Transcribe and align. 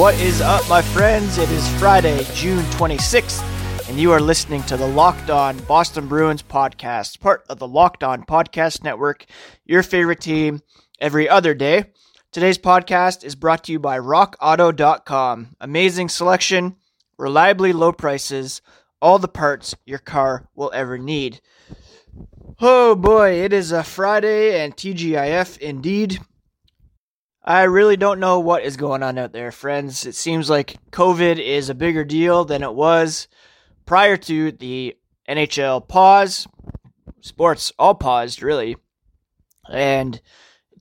What 0.00 0.18
is 0.18 0.40
up, 0.40 0.66
my 0.66 0.80
friends? 0.80 1.36
It 1.36 1.50
is 1.50 1.68
Friday, 1.78 2.24
June 2.32 2.64
26th, 2.70 3.44
and 3.86 4.00
you 4.00 4.12
are 4.12 4.18
listening 4.18 4.62
to 4.62 4.78
the 4.78 4.86
Locked 4.86 5.28
On 5.28 5.58
Boston 5.64 6.08
Bruins 6.08 6.42
podcast, 6.42 7.20
part 7.20 7.44
of 7.50 7.58
the 7.58 7.68
Locked 7.68 8.02
On 8.02 8.24
Podcast 8.24 8.82
Network, 8.82 9.26
your 9.66 9.82
favorite 9.82 10.22
team 10.22 10.62
every 11.00 11.28
other 11.28 11.52
day. 11.52 11.84
Today's 12.32 12.56
podcast 12.56 13.24
is 13.24 13.34
brought 13.34 13.64
to 13.64 13.72
you 13.72 13.78
by 13.78 13.98
RockAuto.com. 13.98 15.56
Amazing 15.60 16.08
selection, 16.08 16.76
reliably 17.18 17.74
low 17.74 17.92
prices, 17.92 18.62
all 19.02 19.18
the 19.18 19.28
parts 19.28 19.74
your 19.84 19.98
car 19.98 20.48
will 20.54 20.72
ever 20.72 20.96
need. 20.96 21.42
Oh 22.58 22.94
boy, 22.94 23.32
it 23.32 23.52
is 23.52 23.70
a 23.70 23.84
Friday 23.84 24.64
and 24.64 24.74
TGIF 24.74 25.58
indeed. 25.58 26.20
I 27.42 27.62
really 27.62 27.96
don't 27.96 28.20
know 28.20 28.38
what 28.38 28.64
is 28.64 28.76
going 28.76 29.02
on 29.02 29.16
out 29.16 29.32
there, 29.32 29.50
friends. 29.50 30.04
It 30.04 30.14
seems 30.14 30.50
like 30.50 30.76
COVID 30.90 31.38
is 31.38 31.70
a 31.70 31.74
bigger 31.74 32.04
deal 32.04 32.44
than 32.44 32.62
it 32.62 32.74
was 32.74 33.28
prior 33.86 34.18
to 34.18 34.52
the 34.52 34.96
NHL 35.28 35.88
pause. 35.88 36.46
Sports 37.22 37.72
all 37.78 37.94
paused, 37.94 38.42
really. 38.42 38.76
And 39.70 40.20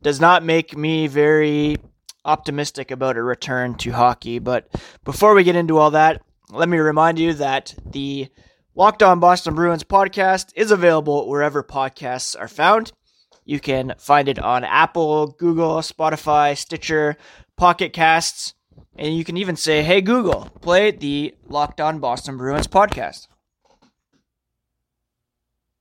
does 0.01 0.19
not 0.19 0.43
make 0.43 0.75
me 0.75 1.07
very 1.07 1.77
optimistic 2.25 2.91
about 2.91 3.17
a 3.17 3.23
return 3.23 3.75
to 3.75 3.91
hockey. 3.91 4.39
But 4.39 4.69
before 5.05 5.33
we 5.33 5.43
get 5.43 5.55
into 5.55 5.77
all 5.77 5.91
that, 5.91 6.21
let 6.49 6.67
me 6.67 6.77
remind 6.77 7.19
you 7.19 7.33
that 7.35 7.73
the 7.85 8.27
Locked 8.75 9.03
On 9.03 9.19
Boston 9.19 9.55
Bruins 9.55 9.83
podcast 9.83 10.51
is 10.55 10.71
available 10.71 11.29
wherever 11.29 11.63
podcasts 11.63 12.39
are 12.39 12.47
found. 12.47 12.91
You 13.49 13.59
can 13.59 13.95
find 13.97 14.29
it 14.29 14.37
on 14.37 14.63
Apple, 14.63 15.25
Google, 15.25 15.77
Spotify, 15.77 16.55
Stitcher, 16.55 17.17
Pocket 17.55 17.93
Casts, 17.93 18.53
and 18.95 19.17
you 19.17 19.23
can 19.23 19.37
even 19.37 19.55
say, 19.55 19.81
"Hey 19.81 20.01
Google, 20.01 20.51
play 20.61 20.91
the 20.91 21.35
Locked 21.47 21.81
On 21.81 21.97
Boston 21.97 22.37
Bruins 22.37 22.67
podcast." 22.67 23.27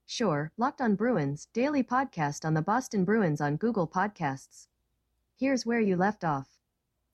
Sure, 0.06 0.50
Locked 0.56 0.80
On 0.80 0.94
Bruins, 0.94 1.48
daily 1.52 1.83
podcast 1.83 2.46
on 2.46 2.55
the 2.55 2.62
Boston 2.62 3.05
Bruins 3.05 3.39
on 3.39 3.56
Google 3.56 3.86
Podcasts. 3.86 4.69
Here's 5.36 5.66
where 5.66 5.78
you 5.78 5.94
left 5.94 6.24
off. 6.24 6.48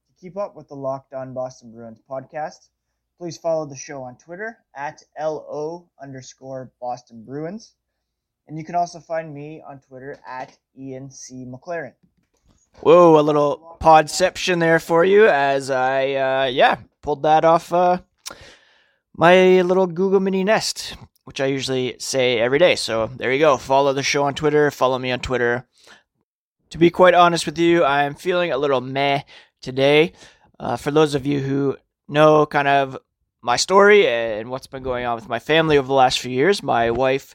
To 0.07 0.15
keep 0.21 0.37
up 0.37 0.55
with 0.55 0.69
the 0.69 0.77
Locked 0.77 1.15
On 1.15 1.35
Boston 1.35 1.73
Bruins 1.73 2.01
podcast, 2.09 2.69
please 3.19 3.37
follow 3.37 3.67
the 3.67 3.75
show 3.75 4.05
on 4.05 4.19
Twitter 4.19 4.59
at 4.77 5.03
LO 5.19 5.91
underscore 6.01 6.71
Boston 6.81 7.25
Bruins. 7.25 7.75
And 8.47 8.59
you 8.59 8.65
can 8.65 8.75
also 8.75 9.01
find 9.01 9.33
me 9.33 9.63
on 9.67 9.81
Twitter 9.81 10.19
at 10.27 10.57
Ian 10.79 11.11
C. 11.11 11.47
McLaren. 11.47 11.95
Whoa, 12.81 13.19
a 13.19 13.23
little 13.23 13.79
podception 13.81 14.61
there 14.61 14.79
for 14.79 15.05
you 15.05 15.27
as 15.29 15.71
I, 15.71 16.13
uh, 16.13 16.45
yeah, 16.47 16.79
pulled 17.01 17.23
that 17.23 17.45
off 17.45 17.73
uh, 17.73 17.99
my 19.17 19.63
little 19.63 19.87
Google 19.87 20.21
Mini 20.21 20.45
Nest, 20.45 20.97
which 21.25 21.41
I 21.41 21.47
usually 21.47 21.97
say 21.99 22.39
every 22.41 22.59
day. 22.59 22.75
So 22.75 23.07
there 23.07 23.33
you 23.33 23.39
go. 23.39 23.57
Follow 23.57 23.93
the 23.93 24.03
show 24.03 24.25
on 24.25 24.35
Twitter. 24.35 24.71
Follow 24.71 24.99
me 24.99 25.13
on 25.13 25.21
Twitter. 25.21 25.67
To 26.71 26.79
be 26.79 26.91
quite 26.91 27.15
honest 27.15 27.47
with 27.47 27.59
you, 27.59 27.85
I'm 27.85 28.15
feeling 28.15 28.51
a 28.51 28.59
little 28.59 28.81
meh 28.81 29.23
today. 29.63 30.13
Uh, 30.59 30.77
for 30.77 30.91
those 30.91 31.15
of 31.15 31.25
you 31.25 31.41
who 31.41 31.77
know 32.09 32.45
kind 32.47 32.69
of 32.69 32.99
my 33.41 33.57
story 33.57 34.09
and 34.09 34.51
what's 34.51 34.67
been 34.67 34.83
going 34.83 35.05
on 35.07 35.15
with 35.15 35.29
my 35.29 35.39
family 35.39 35.79
over 35.79 35.87
the 35.87 35.95
last 35.95 36.19
few 36.19 36.33
years, 36.33 36.63
my 36.63 36.91
wife 36.91 37.35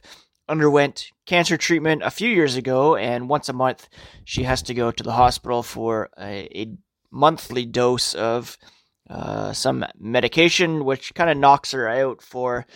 underwent 0.50 1.10
cancer 1.26 1.56
treatment 1.56 2.02
a 2.02 2.10
few 2.10 2.28
years 2.28 2.56
ago, 2.56 2.96
and 2.96 3.28
once 3.28 3.48
a 3.48 3.54
month 3.54 3.88
she 4.24 4.42
has 4.42 4.62
to 4.62 4.74
go 4.74 4.90
to 4.90 5.02
the 5.02 5.12
hospital 5.12 5.62
for 5.62 6.10
a, 6.18 6.48
a 6.54 6.76
monthly 7.10 7.64
dose 7.64 8.14
of 8.14 8.58
uh, 9.08 9.52
some 9.52 9.84
medication, 9.98 10.84
which 10.84 11.14
kind 11.14 11.30
of 11.30 11.36
knocks 11.36 11.72
her 11.72 11.88
out 11.88 12.22
for 12.22 12.66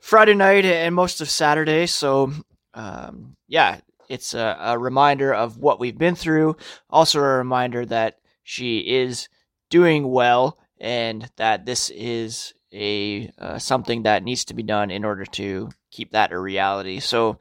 Friday 0.00 0.34
night 0.34 0.64
and 0.64 0.94
most 0.94 1.20
of 1.20 1.30
Saturday. 1.30 1.86
So, 1.86 2.32
um, 2.74 3.36
yeah, 3.46 3.80
it's 4.08 4.34
a, 4.34 4.56
a 4.60 4.78
reminder 4.78 5.34
of 5.34 5.58
what 5.58 5.78
we've 5.78 5.98
been 5.98 6.14
through. 6.14 6.56
Also, 6.90 7.20
a 7.20 7.38
reminder 7.38 7.84
that 7.86 8.18
she 8.42 8.78
is 8.78 9.28
doing 9.70 10.10
well 10.10 10.58
and 10.80 11.30
that 11.36 11.66
this 11.66 11.90
is 11.90 12.54
a 12.72 13.30
uh, 13.38 13.58
something 13.58 14.02
that 14.02 14.22
needs 14.22 14.44
to 14.46 14.54
be 14.54 14.62
done 14.62 14.90
in 14.90 15.04
order 15.04 15.24
to 15.24 15.68
keep 15.90 16.12
that 16.12 16.32
a 16.32 16.38
reality. 16.38 17.00
So, 17.00 17.38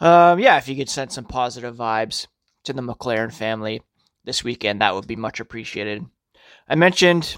um, 0.00 0.38
yeah, 0.38 0.58
if 0.58 0.68
you 0.68 0.76
could 0.76 0.88
send 0.88 1.12
some 1.12 1.24
positive 1.24 1.76
vibes 1.76 2.26
to 2.64 2.72
the 2.72 2.82
McLaren 2.82 3.32
family 3.32 3.82
this 4.24 4.44
weekend, 4.44 4.80
that 4.80 4.94
would 4.94 5.06
be 5.06 5.16
much 5.16 5.40
appreciated. 5.40 6.04
I 6.68 6.74
mentioned 6.74 7.36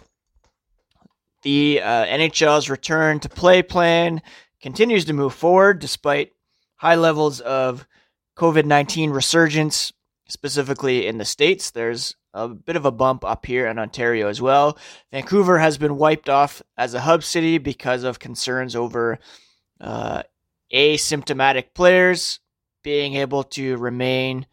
the 1.43 1.81
uh, 1.83 2.07
NHL's 2.07 2.71
return 2.71 3.21
to 3.21 3.29
play 3.29 3.63
plan 3.63 4.23
continues 4.61 5.05
to 5.05 5.13
move 5.13 5.35
forward 5.35 5.79
despite 5.79 6.33
high 6.77 6.95
levels 6.95 7.41
of 7.41 7.87
COVID 8.37 8.65
19 8.65 9.11
resurgence, 9.11 9.93
specifically 10.27 11.07
in 11.07 11.19
the 11.19 11.25
States. 11.25 11.71
There's 11.71 12.17
a 12.33 12.49
bit 12.49 12.77
of 12.77 12.85
a 12.85 12.91
bump 12.91 13.25
up 13.25 13.47
here 13.47 13.67
in 13.67 13.79
Ontario 13.79 14.29
as 14.29 14.43
well. 14.43 14.77
Vancouver 15.13 15.59
has 15.59 15.79
been 15.79 15.97
wiped 15.97 16.29
off 16.29 16.63
as 16.77 16.95
a 16.95 17.01
hub 17.01 17.23
city 17.23 17.59
because 17.59 18.03
of 18.03 18.19
concerns 18.19 18.75
over 18.75 19.19
uh, 19.81 20.23
asymptomatic 20.75 21.75
players 21.75 22.41
being 22.83 23.15
able 23.15 23.45
to 23.45 23.77
remain, 23.77 24.47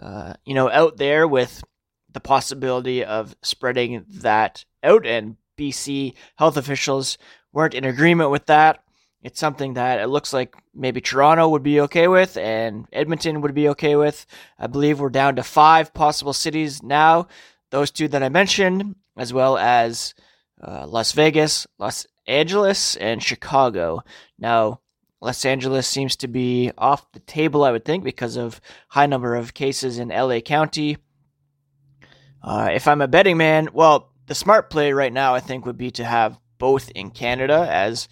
uh, 0.00 0.34
you 0.44 0.54
know, 0.54 0.70
out 0.70 0.96
there 0.98 1.26
with 1.26 1.64
the 2.12 2.20
possibility 2.20 3.04
of 3.04 3.34
spreading 3.42 4.04
that 4.08 4.64
out. 4.82 5.06
And 5.06 5.36
BC 5.58 6.14
health 6.36 6.56
officials 6.56 7.18
weren't 7.52 7.74
in 7.74 7.84
agreement 7.84 8.30
with 8.30 8.46
that. 8.46 8.82
It's 9.22 9.40
something 9.40 9.74
that 9.74 9.98
it 9.98 10.06
looks 10.06 10.32
like 10.32 10.54
maybe 10.74 11.00
Toronto 11.00 11.48
would 11.48 11.62
be 11.62 11.80
okay 11.80 12.06
with 12.06 12.36
and 12.36 12.86
Edmonton 12.92 13.40
would 13.40 13.54
be 13.54 13.68
okay 13.70 13.96
with. 13.96 14.24
I 14.58 14.68
believe 14.68 15.00
we're 15.00 15.08
down 15.08 15.36
to 15.36 15.42
five 15.42 15.92
possible 15.92 16.32
cities 16.32 16.82
now. 16.82 17.26
Those 17.70 17.90
two 17.90 18.06
that 18.08 18.22
I 18.22 18.28
mentioned, 18.28 18.94
as 19.16 19.32
well 19.32 19.58
as 19.58 20.14
uh, 20.62 20.86
Las 20.86 21.12
Vegas, 21.12 21.66
Los 21.78 22.06
Angeles, 22.28 22.94
and 22.96 23.22
Chicago. 23.22 24.04
Now, 24.38 24.80
Los 25.26 25.44
Angeles 25.44 25.88
seems 25.88 26.14
to 26.14 26.28
be 26.28 26.70
off 26.78 27.10
the 27.10 27.18
table, 27.18 27.64
I 27.64 27.72
would 27.72 27.84
think, 27.84 28.04
because 28.04 28.36
of 28.36 28.60
high 28.86 29.06
number 29.06 29.34
of 29.34 29.54
cases 29.54 29.98
in 29.98 30.10
LA 30.10 30.38
County. 30.38 30.98
Uh, 32.40 32.68
if 32.72 32.86
I'm 32.86 33.00
a 33.00 33.08
betting 33.08 33.36
man, 33.36 33.70
well, 33.72 34.12
the 34.28 34.36
smart 34.36 34.70
play 34.70 34.92
right 34.92 35.12
now, 35.12 35.34
I 35.34 35.40
think, 35.40 35.66
would 35.66 35.76
be 35.76 35.90
to 35.90 36.04
have 36.04 36.38
both 36.58 36.90
in 36.90 37.10
Canada, 37.10 37.66
as 37.68 38.06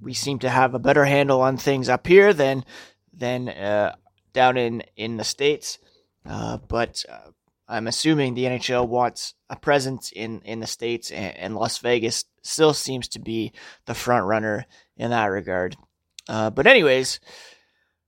we 0.00 0.14
seem 0.14 0.38
to 0.38 0.48
have 0.48 0.72
a 0.72 0.78
better 0.78 1.04
handle 1.04 1.42
on 1.42 1.58
things 1.58 1.90
up 1.90 2.06
here 2.06 2.32
than 2.32 2.64
than 3.12 3.50
uh, 3.50 3.94
down 4.32 4.56
in 4.56 4.84
in 4.96 5.18
the 5.18 5.24
states. 5.24 5.78
Uh, 6.24 6.56
but 6.56 7.04
uh, 7.12 7.30
I'm 7.68 7.86
assuming 7.86 8.32
the 8.32 8.44
NHL 8.44 8.88
wants 8.88 9.34
a 9.50 9.56
presence 9.56 10.10
in 10.12 10.40
in 10.46 10.60
the 10.60 10.66
states, 10.66 11.10
and, 11.10 11.36
and, 11.36 11.56
Las 11.56 11.76
Vegas 11.76 12.24
still 12.42 12.72
seems 12.72 13.06
to 13.08 13.18
be 13.18 13.52
the 13.84 13.94
front 13.94 14.24
runner 14.24 14.64
in 14.96 15.10
that 15.10 15.26
regard. 15.26 15.76
Uh, 16.28 16.50
but 16.50 16.66
anyways, 16.66 17.20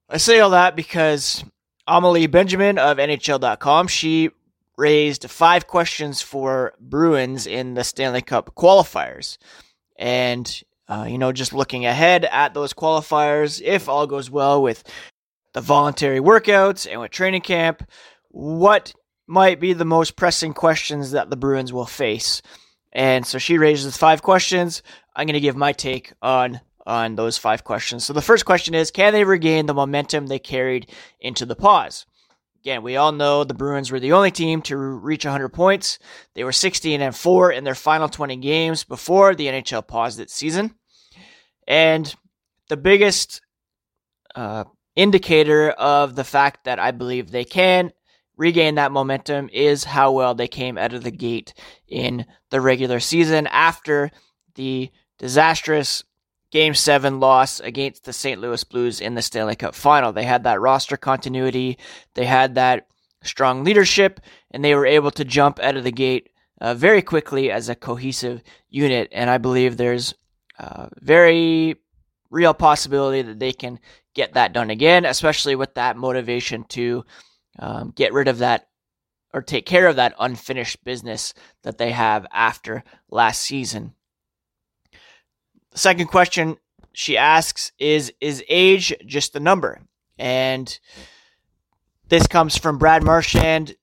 I 0.09 0.17
say 0.17 0.41
all 0.41 0.51
that 0.51 0.77
because 0.77 1.45
Amalie 1.87 2.27
Benjamin 2.27 2.79
of 2.79 2.99
NHL.com 2.99 3.89
she 3.89 4.31
raised 4.77 5.31
five 5.31 5.67
questions 5.67 6.21
for 6.21 6.75
Bruins 6.79 7.47
in 7.47 7.75
the 7.75 7.85
Stanley 7.85 8.23
Cup 8.23 8.55
qualifiers, 8.55 9.39
and 9.99 10.63
uh, 10.89 11.07
you 11.09 11.19
know, 11.19 11.33
just 11.33 11.53
looking 11.53 11.87
ahead 11.87 12.25
at 12.25 12.55
those 12.55 12.73
qualifiers, 12.73 13.61
if 13.63 13.89
all 13.89 14.07
goes 14.07 14.31
well 14.31 14.63
with 14.63 14.85
the 15.53 15.61
voluntary 15.61 16.21
workouts 16.21 16.87
and 16.91 17.01
with 17.01 17.11
training 17.11 17.41
camp, 17.41 17.83
what 18.29 18.95
might 19.27 19.59
be 19.59 19.73
the 19.73 19.85
most 19.85 20.15
pressing 20.15 20.53
questions 20.55 21.11
that 21.11 21.31
the 21.31 21.37
Bruins 21.37 21.73
will 21.73 21.87
face? 21.87 22.43
And 22.93 23.27
so 23.27 23.39
she 23.39 23.59
raises 23.59 23.97
five 23.97 24.23
questions. 24.23 24.83
I'm 25.15 25.27
going 25.27 25.35
to 25.35 25.41
give 25.41 25.57
my 25.57 25.73
take 25.73 26.13
on 26.23 26.61
on 26.87 27.17
those 27.17 27.37
five 27.37 27.65
questions. 27.65 28.05
So 28.05 28.13
the 28.13 28.23
first 28.23 28.45
question 28.45 28.75
is, 28.75 28.91
can 28.91 29.13
they 29.13 29.25
regain 29.25 29.67
the 29.67 29.75
momentum 29.75 30.27
they 30.27 30.39
carried 30.39 30.91
into 31.21 31.45
the 31.45 31.57
pause? 31.57 32.07
Again, 32.61 32.83
we 32.83 32.97
all 32.97 33.13
know 33.13 33.45
the 33.45 33.55
Bruins 33.55 33.93
were 33.93 34.01
the 34.01 34.13
only 34.13 34.31
team 34.31 34.61
to 34.63 34.77
reach 34.77 35.25
100 35.25 35.51
points. 35.51 35.99
They 36.35 36.43
were 36.43 36.53
16 36.53 37.01
and 37.01 37.15
4 37.15 37.53
in 37.53 37.65
their 37.65 37.75
final 37.75 38.09
20 38.09 38.37
games 38.37 38.83
before 38.85 39.35
the 39.35 39.47
NHL 39.47 39.87
paused 39.87 40.19
its 40.19 40.35
season. 40.35 40.75
And 41.69 42.13
the 42.69 42.77
biggest 42.77 43.41
uh, 44.35 44.65
indicator 44.97 45.71
of 45.71 46.17
the 46.17 46.25
fact 46.25 46.65
that 46.65 46.79
I 46.79 46.91
believe 46.91 47.31
they 47.31 47.45
can 47.45 47.93
regain 48.37 48.75
that 48.75 48.93
momentum 48.93 49.49
is 49.53 49.85
how 49.85 50.13
well 50.13 50.35
they 50.35 50.49
came 50.49 50.77
out 50.77 50.93
of 50.93 51.03
the 51.03 51.11
gate 51.11 51.55
in 51.89 52.27
the 52.51 52.61
regular 52.61 53.01
season 53.01 53.47
after 53.47 54.11
the 54.57 54.91
disastrous 55.19 56.05
Game 56.57 56.73
7 56.73 57.21
loss 57.21 57.61
against 57.61 58.05
the 58.05 58.15
St. 58.15 58.41
Louis 58.41 58.65
Blues 58.65 58.99
in 59.03 59.15
the 59.15 59.21
Stanley 59.21 59.57
Cup 59.57 59.75
final. 59.75 60.11
They 60.11 60.25
had 60.25 60.45
that 60.45 60.59
roster 60.59 60.97
continuity, 60.97 61.77
they 62.15 62.25
had 62.25 62.55
that 62.55 62.87
strong 63.23 63.63
leadership, 63.63 64.21
and 64.51 64.65
they 64.65 64.75
were 64.75 64.87
able 64.87 65.11
to 65.11 65.25
jump 65.27 65.59
out 65.59 65.77
of 65.77 65.85
the 65.85 65.93
gate 65.93 66.31
uh, 66.63 66.73
very 66.73 67.03
quickly 67.03 67.51
as 67.51 67.69
a 67.69 67.75
cohesive 67.75 68.43
unit. 68.71 69.11
And 69.13 69.29
I 69.29 69.37
believe 69.37 69.77
there's 69.77 70.15
a 70.59 70.89
very 70.99 71.77
real 72.31 72.55
possibility 72.55 73.21
that 73.21 73.39
they 73.39 73.53
can 73.53 73.79
get 74.15 74.33
that 74.33 74.55
done 74.55 74.71
again, 74.71 75.05
especially 75.05 75.57
with 75.57 75.75
that 75.75 75.99
motivation 75.99 76.65
to 76.71 77.05
um, 77.59 77.93
get 77.95 78.15
rid 78.15 78.29
of 78.29 78.39
that 78.39 78.67
or 79.35 79.43
take 79.43 79.67
care 79.67 79.89
of 79.89 79.97
that 79.97 80.15
unfinished 80.19 80.83
business 80.85 81.35
that 81.65 81.77
they 81.77 81.91
have 81.91 82.27
after 82.33 82.83
last 83.11 83.43
season. 83.43 83.93
The 85.77 85.81
second 85.81 86.07
question 86.07 86.57
she 86.95 87.19
asks 87.19 87.71
is 87.79 88.11
Is 88.19 88.43
age 88.49 88.95
just 89.05 89.37
a 89.37 89.41
number? 89.41 89.83
And 90.19 90.67
this 92.09 92.27
comes 92.27 92.57
from 92.57 92.79
Brad 92.79 93.03
Marchand 93.03 93.77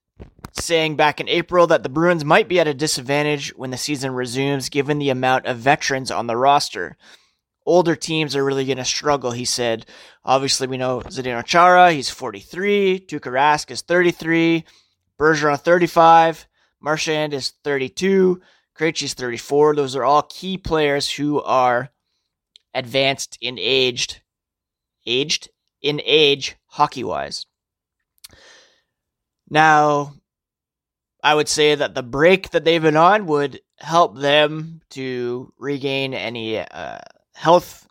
saying 0.58 0.96
back 0.96 1.20
in 1.20 1.28
April 1.28 1.68
that 1.68 1.84
the 1.84 1.88
Bruins 1.88 2.24
might 2.24 2.48
be 2.48 2.58
at 2.58 2.66
a 2.66 2.74
disadvantage 2.74 3.50
when 3.54 3.70
the 3.70 3.76
season 3.76 4.12
resumes 4.12 4.70
given 4.70 4.98
the 4.98 5.10
amount 5.10 5.46
of 5.46 5.58
veterans 5.58 6.10
on 6.10 6.26
the 6.26 6.36
roster. 6.36 6.96
Older 7.64 7.94
teams 7.94 8.34
are 8.34 8.44
really 8.44 8.66
going 8.66 8.78
to 8.78 8.84
struggle, 8.84 9.30
he 9.30 9.44
said. 9.44 9.86
Obviously, 10.24 10.66
we 10.66 10.76
know 10.76 10.98
Zdeno 10.98 11.44
Chara, 11.44 11.92
he's 11.92 12.10
43. 12.10 13.06
Tuukka 13.06 13.30
Rask 13.30 13.70
is 13.70 13.82
33. 13.82 14.64
Bergeron 15.16 15.60
35. 15.60 16.48
Marchand 16.80 17.32
is 17.32 17.52
32. 17.62 18.40
Krejci's 18.78 19.14
34. 19.14 19.76
Those 19.76 19.96
are 19.96 20.04
all 20.04 20.22
key 20.22 20.58
players 20.58 21.10
who 21.10 21.40
are 21.42 21.90
advanced 22.74 23.38
in 23.40 23.58
aged, 23.58 24.20
aged 25.06 25.48
in 25.80 26.00
age 26.04 26.56
hockey 26.66 27.04
wise. 27.04 27.46
Now, 29.48 30.14
I 31.22 31.34
would 31.34 31.48
say 31.48 31.74
that 31.74 31.94
the 31.94 32.02
break 32.02 32.50
that 32.50 32.64
they've 32.64 32.82
been 32.82 32.96
on 32.96 33.26
would 33.26 33.60
help 33.78 34.18
them 34.18 34.80
to 34.90 35.52
regain 35.58 36.14
any 36.14 36.58
uh, 36.58 36.98
health 37.34 37.86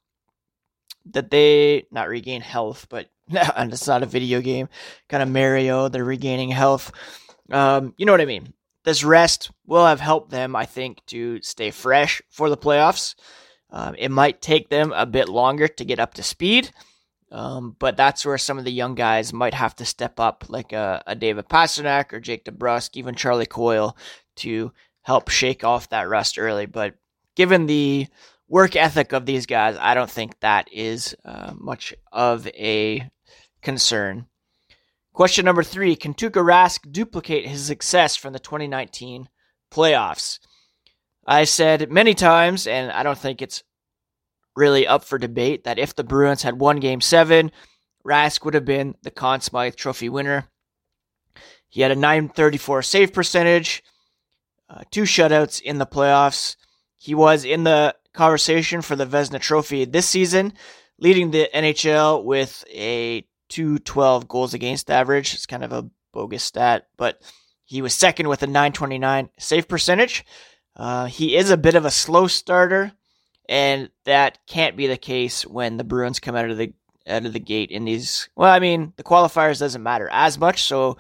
that 1.12 1.32
they 1.32 1.86
not 1.92 2.08
regain 2.10 2.42
health, 2.42 2.88
but 2.90 3.10
and 3.56 3.74
it's 3.74 3.88
not 3.88 4.04
a 4.04 4.08
video 4.08 4.42
game. 4.42 4.70
Kind 5.10 5.24
of 5.24 5.30
Mario, 5.30 5.90
they're 5.90 6.04
regaining 6.04 6.50
health. 6.50 6.92
Um, 7.52 7.94
you 7.98 8.06
know 8.06 8.12
what 8.12 8.22
I 8.22 8.26
mean? 8.26 8.54
This 8.84 9.04
rest 9.04 9.52
will 9.66 9.86
have 9.86 10.00
helped 10.00 10.32
them, 10.32 10.56
I 10.56 10.66
think, 10.66 11.06
to 11.08 11.42
stay 11.42 11.72
fresh 11.72 12.22
for 12.30 12.50
the 12.50 12.58
playoffs. 12.58 13.16
Um, 13.70 13.96
it 13.98 14.10
might 14.12 14.42
take 14.42 14.70
them 14.70 14.92
a 14.94 15.06
bit 15.06 15.30
longer 15.30 15.68
to 15.68 15.86
get 15.86 16.00
up 16.00 16.14
to 16.16 16.24
speed, 16.24 16.72
um, 17.32 17.76
but 17.80 17.98
that's 17.98 18.26
where 18.26 18.38
some 18.38 18.60
of 18.60 18.66
the 18.66 18.72
young 18.72 18.94
guys 18.94 19.34
might 19.34 19.56
have 19.56 19.76
to 19.78 19.86
step 19.86 20.20
up, 20.20 20.46
like 20.48 20.74
a, 20.74 21.02
a 21.08 21.16
David 21.16 21.50
Pastrnak 21.50 22.14
or 22.14 22.20
Jake 22.20 22.46
DeBrusk, 22.46 22.96
even 22.96 23.16
Charlie 23.16 23.48
Coyle, 23.48 23.98
to 24.36 24.72
help 25.02 25.30
shake 25.30 25.64
off 25.64 25.90
that 25.90 26.08
rust 26.08 26.38
early. 26.38 26.68
But 26.68 26.96
given 27.36 27.66
the 27.66 28.08
work 28.48 28.76
ethic 28.76 29.14
of 29.14 29.26
these 29.26 29.48
guys, 29.48 29.78
I 29.80 29.96
don't 29.96 30.12
think 30.12 30.40
that 30.42 30.72
is 30.72 31.16
uh, 31.26 31.54
much 31.56 31.96
of 32.12 32.48
a 32.48 33.10
concern. 33.64 34.28
Question 35.14 35.46
number 35.46 35.62
three 35.62 35.96
Can 35.96 36.16
Tuukka 36.16 36.44
Rask 36.44 36.92
duplicate 36.92 37.46
his 37.46 37.64
success 37.64 38.16
from 38.16 38.34
the 38.34 38.40
2019 38.40 39.30
playoffs? 39.72 40.40
I 41.26 41.44
said 41.44 41.92
many 41.92 42.16
times, 42.16 42.66
and 42.66 42.92
I 42.92 43.04
don't 43.04 43.18
think 43.18 43.42
it's 43.42 43.64
really 44.56 44.88
up 44.88 45.04
for 45.04 45.20
debate, 45.20 45.64
that 45.64 45.78
if 45.78 45.96
the 45.96 46.04
Bruins 46.04 46.42
had 46.42 46.60
won 46.60 46.80
game 46.80 47.00
seven, 47.00 47.52
Rask 48.06 48.44
would 48.44 48.56
have 48.56 48.66
been 48.66 48.96
the 49.04 49.12
Conn 49.12 49.40
Smythe 49.40 49.76
Trophy 49.76 50.10
winner. 50.10 50.50
He 51.70 51.82
had 51.82 51.92
a 51.92 51.96
934 51.96 52.82
save 52.82 53.14
percentage, 53.14 53.84
uh, 54.68 54.82
two 54.90 55.04
shutouts 55.04 55.62
in 55.62 55.78
the 55.78 55.86
playoffs. 55.86 56.56
He 56.98 57.14
was 57.14 57.46
in 57.46 57.64
the 57.64 57.96
conversation 58.14 58.82
for 58.82 58.96
the 58.96 59.06
Vezina 59.06 59.40
Trophy 59.40 59.86
this 59.86 60.10
season, 60.10 60.54
leading 60.98 61.30
the 61.30 61.50
NHL 61.54 62.24
with 62.24 62.66
a 62.72 63.26
212 63.54 64.28
goals 64.28 64.54
against 64.56 64.90
average. 64.90 65.36
It's 65.36 65.46
kind 65.46 65.64
of 65.64 65.72
a 65.72 65.88
bogus 66.12 66.44
stat, 66.44 66.88
but 66.98 67.22
he 67.66 67.84
was 67.84 67.94
second 67.94 68.28
with 68.28 68.42
a 68.42 68.48
929 68.48 69.30
save 69.38 69.68
percentage. 69.68 70.26
Uh, 70.76 71.06
he 71.06 71.36
is 71.36 71.52
a 71.52 71.58
bit 71.58 71.76
of 71.76 71.86
a 71.86 71.92
slow 71.92 72.26
starter, 72.26 72.92
and 73.48 73.92
that 74.06 74.40
can't 74.48 74.76
be 74.76 74.88
the 74.88 74.98
case 74.98 75.46
when 75.46 75.78
the 75.78 75.84
Bruins 75.84 76.20
come 76.20 76.36
out 76.36 76.50
of 76.50 76.58
the 76.58 76.74
out 77.08 77.26
of 77.26 77.34
the 77.34 77.40
gate 77.40 77.70
in 77.70 77.86
these. 77.86 78.28
Well, 78.36 78.52
I 78.52 78.60
mean, 78.60 78.94
the 78.96 79.04
qualifiers 79.04 79.60
doesn't 79.60 79.84
matter 79.84 80.10
as 80.12 80.40
much. 80.40 80.64
So, 80.64 80.98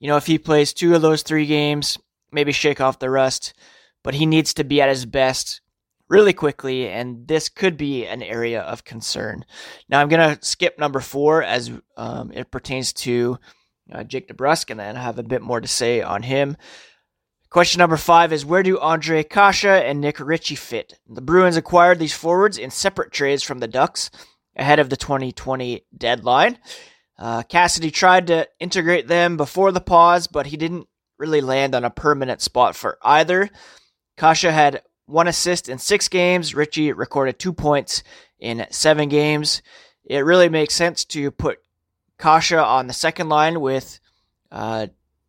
you 0.00 0.08
know, 0.08 0.16
if 0.16 0.26
he 0.26 0.38
plays 0.38 0.72
two 0.72 0.96
of 0.96 1.02
those 1.02 1.22
three 1.22 1.46
games, 1.46 1.96
maybe 2.32 2.50
shake 2.50 2.80
off 2.80 2.98
the 2.98 3.10
rust. 3.10 3.54
But 4.02 4.14
he 4.14 4.26
needs 4.26 4.54
to 4.54 4.64
be 4.64 4.82
at 4.82 4.88
his 4.88 5.06
best 5.06 5.60
really 6.08 6.32
quickly, 6.32 6.88
and 6.88 7.26
this 7.26 7.48
could 7.48 7.76
be 7.76 8.06
an 8.06 8.22
area 8.22 8.60
of 8.60 8.84
concern. 8.84 9.44
Now, 9.88 10.00
I'm 10.00 10.08
going 10.08 10.36
to 10.36 10.44
skip 10.44 10.78
number 10.78 11.00
four 11.00 11.42
as 11.42 11.70
um, 11.96 12.30
it 12.32 12.50
pertains 12.50 12.92
to 12.94 13.38
uh, 13.92 14.04
Jake 14.04 14.28
DeBrusk, 14.28 14.70
and 14.70 14.80
then 14.80 14.96
I 14.96 15.02
have 15.02 15.18
a 15.18 15.22
bit 15.22 15.42
more 15.42 15.60
to 15.60 15.68
say 15.68 16.02
on 16.02 16.22
him. 16.22 16.56
Question 17.50 17.78
number 17.78 17.96
five 17.96 18.32
is 18.32 18.44
Where 18.44 18.62
do 18.62 18.78
Ondrej 18.78 19.30
Kase 19.30 19.64
and 19.64 20.00
Nick 20.00 20.18
Ritchie 20.18 20.56
fit? 20.56 20.98
The 21.08 21.22
Bruins 21.22 21.56
acquired 21.56 21.98
these 21.98 22.12
forwards 22.12 22.58
in 22.58 22.70
separate 22.70 23.12
trades 23.12 23.42
from 23.42 23.60
the 23.60 23.68
Ducks 23.68 24.10
ahead 24.56 24.80
of 24.80 24.90
the 24.90 24.96
2020 24.96 25.86
deadline. 25.96 26.58
Uh, 27.16 27.44
Cassidy 27.44 27.92
tried 27.92 28.26
to 28.26 28.48
integrate 28.58 29.06
them 29.06 29.36
before 29.36 29.70
the 29.70 29.80
pause, 29.80 30.26
but 30.26 30.46
he 30.46 30.56
didn't 30.56 30.88
really 31.16 31.40
land 31.40 31.74
on 31.76 31.84
a 31.84 31.90
permanent 31.90 32.40
spot 32.40 32.74
for 32.74 32.98
either. 33.02 33.48
Kase 34.16 34.42
had 34.42 34.82
one 35.06 35.28
assist 35.28 35.68
in 35.68 35.78
six 35.78 36.08
games. 36.08 36.54
Ritchie 36.54 36.92
recorded 36.92 37.38
two 37.38 37.52
points 37.52 38.02
in 38.38 38.66
seven 38.70 39.08
games. 39.08 39.62
It 40.04 40.24
really 40.24 40.48
makes 40.48 40.74
sense 40.74 41.04
to 41.06 41.30
put 41.30 41.58
Kase 42.18 42.52
on 42.52 42.86
the 42.86 42.92
second 42.92 43.28
line 43.28 43.60
with 43.60 44.00
uh, 44.50 44.88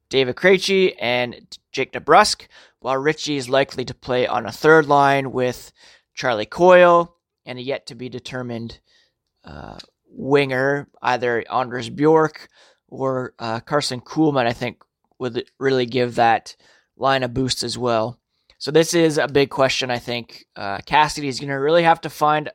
David 0.09 0.35
Krejci 0.35 0.95
and 0.99 1.57
Jake 1.71 1.93
DeBrusk, 1.93 2.47
while 2.79 2.97
Ritchie 2.97 3.37
is 3.37 3.49
likely 3.49 3.85
to 3.85 3.93
play 3.93 4.27
on 4.27 4.45
a 4.45 4.51
third 4.51 4.85
line 4.85 5.31
with 5.31 5.71
Charlie 6.13 6.45
Coyle 6.45 7.15
and 7.45 7.57
a 7.57 7.61
yet 7.61 7.87
to 7.87 7.95
be 7.95 8.09
determined 8.09 8.79
uh, 9.43 9.77
winger, 10.07 10.87
either 11.01 11.43
Anders 11.51 11.89
Bjork 11.89 12.47
or 12.87 13.33
uh, 13.39 13.59
Karson 13.61 14.03
Kuhlman, 14.03 14.45
I 14.45 14.53
think 14.53 14.81
would 15.19 15.49
really 15.59 15.85
give 15.85 16.15
that 16.15 16.55
line 16.97 17.23
a 17.23 17.27
boost 17.27 17.63
as 17.63 17.77
well. 17.77 18.19
So 18.65 18.71
this 18.71 18.95
is 18.95 19.19
a 19.19 19.27
big 19.27 19.51
question. 19.51 19.91
I 19.91 19.99
think 19.99 20.47
uh, 20.55 20.79
Cassidy 20.87 21.27
is 21.27 21.39
going 21.39 21.49
to 21.49 21.53
really 21.53 21.83
have 21.83 22.01
to 22.01 22.09
find 22.09 22.49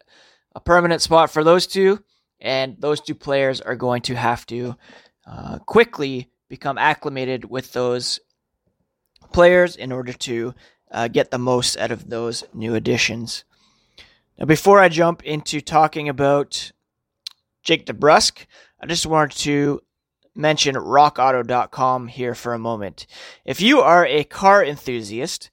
a 0.57 0.59
permanent 0.59 1.03
spot 1.03 1.31
for 1.31 1.45
those 1.45 1.69
two, 1.69 2.03
and 2.41 2.75
those 2.81 3.01
two 3.01 3.15
players 3.15 3.61
are 3.61 3.77
going 3.77 4.03
to 4.03 4.17
have 4.17 4.45
to 4.47 4.75
uh, 5.25 5.61
quickly 5.61 6.29
become 6.49 6.79
acclimated 6.79 7.49
with 7.49 7.73
those 7.73 8.19
players 9.33 9.77
in 9.77 9.93
order 9.93 10.13
to 10.13 10.53
uh, 10.91 11.07
get 11.07 11.31
the 11.31 11.39
most 11.39 11.77
out 11.77 11.93
of 11.93 12.11
those 12.11 12.43
new 12.53 12.75
additions. 12.75 13.45
Now, 14.37 14.47
before 14.47 14.81
I 14.81 14.89
jump 14.89 15.23
into 15.23 15.61
talking 15.61 16.09
about 16.09 16.73
Jake 17.63 17.87
DeBrusk, 17.87 18.47
I 18.81 18.87
just 18.87 19.07
wanted 19.07 19.39
to 19.43 19.81
mention 20.35 20.75
rockauto.com 20.75 22.09
here 22.09 22.35
for 22.35 22.53
a 22.53 22.59
moment. 22.59 23.07
If 23.45 23.61
you 23.61 23.81
are 23.81 24.05
a 24.05 24.25
car 24.25 24.65
enthusiast, 24.65 25.51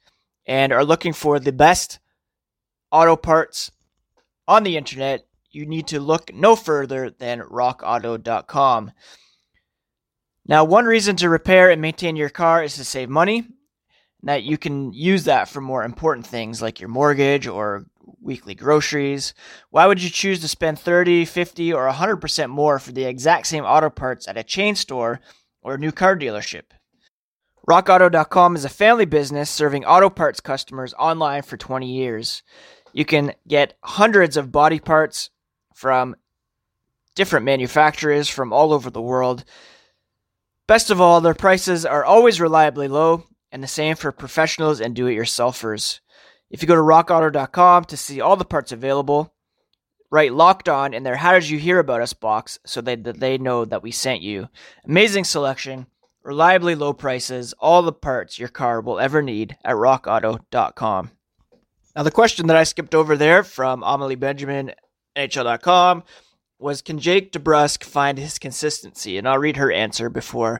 and 0.47 0.71
are 0.71 0.85
looking 0.85 1.13
for 1.13 1.39
the 1.39 1.51
best 1.51 1.99
auto 2.91 3.15
parts 3.15 3.71
on 4.47 4.63
the 4.63 4.77
internet, 4.77 5.25
you 5.51 5.65
need 5.65 5.87
to 5.87 5.99
look 5.99 6.33
no 6.33 6.55
further 6.55 7.09
than 7.09 7.41
rockauto.com. 7.41 8.91
Now, 10.47 10.63
one 10.63 10.85
reason 10.85 11.17
to 11.17 11.29
repair 11.29 11.69
and 11.69 11.81
maintain 11.81 12.15
your 12.15 12.29
car 12.29 12.63
is 12.63 12.75
to 12.75 12.85
save 12.85 13.09
money. 13.09 13.47
That 14.23 14.43
you 14.43 14.57
can 14.57 14.93
use 14.93 15.25
that 15.25 15.47
for 15.47 15.61
more 15.61 15.83
important 15.83 16.25
things 16.25 16.61
like 16.61 16.79
your 16.79 16.89
mortgage 16.89 17.45
or 17.45 17.85
weekly 18.19 18.55
groceries. 18.55 19.33
Why 19.69 19.85
would 19.85 20.01
you 20.01 20.09
choose 20.09 20.39
to 20.39 20.47
spend 20.47 20.79
30, 20.79 21.25
50, 21.25 21.71
or 21.73 21.87
100% 21.89 22.49
more 22.49 22.79
for 22.79 22.91
the 22.91 23.05
exact 23.05 23.47
same 23.47 23.63
auto 23.63 23.89
parts 23.89 24.27
at 24.27 24.37
a 24.37 24.43
chain 24.43 24.75
store 24.75 25.19
or 25.61 25.75
a 25.75 25.77
new 25.77 25.91
car 25.91 26.17
dealership? 26.17 26.63
RockAuto.com 27.69 28.55
is 28.55 28.63
a 28.63 28.69
family 28.69 29.03
business 29.03 29.49
serving 29.49 29.83
auto 29.83 30.09
parts 30.09 30.39
customers 30.39 30.93
online 30.93 31.41
for 31.41 31.57
20 31.57 31.85
years. 31.85 32.41
You 32.93 33.03
can 33.03 33.33
get 33.45 33.73
hundreds 33.83 34.37
of 34.37 34.53
body 34.53 34.79
parts 34.79 35.31
from 35.75 36.15
different 37.13 37.43
manufacturers 37.43 38.29
from 38.29 38.53
all 38.53 38.71
over 38.71 38.89
the 38.89 39.01
world. 39.01 39.43
Best 40.65 40.89
of 40.89 41.01
all, 41.01 41.19
their 41.19 41.33
prices 41.33 41.85
are 41.85 42.05
always 42.05 42.39
reliably 42.39 42.87
low, 42.87 43.25
and 43.51 43.61
the 43.61 43.67
same 43.67 43.97
for 43.97 44.13
professionals 44.13 44.79
and 44.79 44.95
do 44.95 45.07
it 45.07 45.17
yourselfers. 45.17 45.99
If 46.49 46.61
you 46.61 46.69
go 46.69 46.75
to 46.75 46.81
rockauto.com 46.81 47.83
to 47.83 47.97
see 47.97 48.21
all 48.21 48.37
the 48.37 48.45
parts 48.45 48.71
available, 48.71 49.33
write 50.09 50.31
locked 50.31 50.69
on 50.69 50.93
in 50.93 51.03
their 51.03 51.17
How 51.17 51.33
Did 51.33 51.49
You 51.49 51.59
Hear 51.59 51.79
About 51.79 51.99
Us 51.99 52.13
box 52.13 52.59
so 52.65 52.79
that 52.79 53.19
they 53.19 53.37
know 53.37 53.65
that 53.65 53.83
we 53.83 53.91
sent 53.91 54.21
you. 54.21 54.47
Amazing 54.85 55.25
selection 55.25 55.87
reliably 56.27 56.75
low 56.75 56.91
prices, 56.91 57.53
all 57.57 57.81
the 57.81 57.93
parts 57.93 58.37
your 58.37 58.49
car 58.49 58.81
will 58.81 58.99
ever 58.99 59.21
need 59.21 59.55
at 59.63 59.77
rockauto.com. 59.77 61.11
Now, 61.95 62.03
the 62.03 62.11
question 62.11 62.47
that 62.47 62.57
I 62.57 62.65
skipped 62.65 62.93
over 62.93 63.15
there 63.15 63.43
from 63.43 63.81
Amalie 63.81 64.15
Benjamin, 64.15 64.73
NHL.com, 65.15 66.03
was 66.59 66.81
Can 66.81 66.99
Jake 66.99 67.31
DeBrusk 67.31 67.85
find 67.85 68.17
his 68.17 68.39
consistency? 68.39 69.17
And 69.17 69.27
I'll 69.27 69.39
read 69.39 69.55
her 69.55 69.71
answer 69.71 70.09
before 70.09 70.59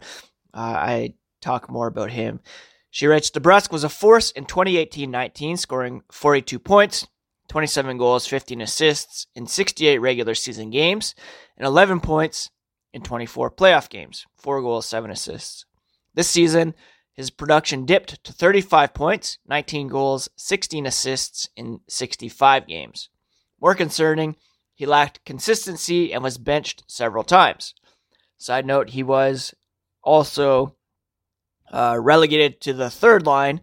uh, 0.54 0.58
I 0.58 1.14
talk 1.42 1.70
more 1.70 1.88
about 1.88 2.12
him. 2.12 2.40
She 2.90 3.06
writes 3.06 3.30
DeBrusk 3.30 3.70
was 3.70 3.84
a 3.84 3.90
force 3.90 4.32
in 4.32 4.46
2018 4.46 5.12
19, 5.12 5.58
scoring 5.58 6.02
42 6.14 6.60
points, 6.60 7.06
27 7.50 7.98
goals, 7.98 8.26
15 8.26 8.62
assists 8.62 9.28
in 9.36 9.48
68 9.48 10.00
regular 10.00 10.34
season 10.34 10.70
games, 10.70 11.14
and 11.58 11.68
11 11.68 12.00
points 12.00 12.50
in 12.94 13.02
24 13.02 13.52
playoff 13.52 13.90
games, 13.90 14.26
4 14.38 14.62
goals, 14.62 14.86
7 14.86 15.12
assists. 15.12 15.66
This 16.14 16.30
season, 16.30 16.74
his 17.14 17.30
production 17.30 17.86
dipped 17.86 18.24
to 18.24 18.34
35 18.34 18.94
points, 18.94 19.40
19 19.48 19.88
goals, 19.88 20.30
16 20.36 20.86
assists 20.86 21.50
in 21.56 21.80
65 21.88 22.68
games. 22.68 23.10
More 23.60 23.76
concerning, 23.76 24.36
he 24.76 24.86
lacked 24.86 25.26
consistency 25.26 26.14
and 26.14 26.24
was 26.24 26.38
benched 26.38 26.84
several 26.88 27.24
times. 27.24 27.74
Side 28.38 28.66
note, 28.66 28.92
he 28.92 29.02
was 29.02 29.56
also 30.04 30.76
uh, 31.72 31.98
relegated 32.00 32.62
to 32.62 32.74
the 32.74 32.90
third 32.90 33.26
line 33.26 33.62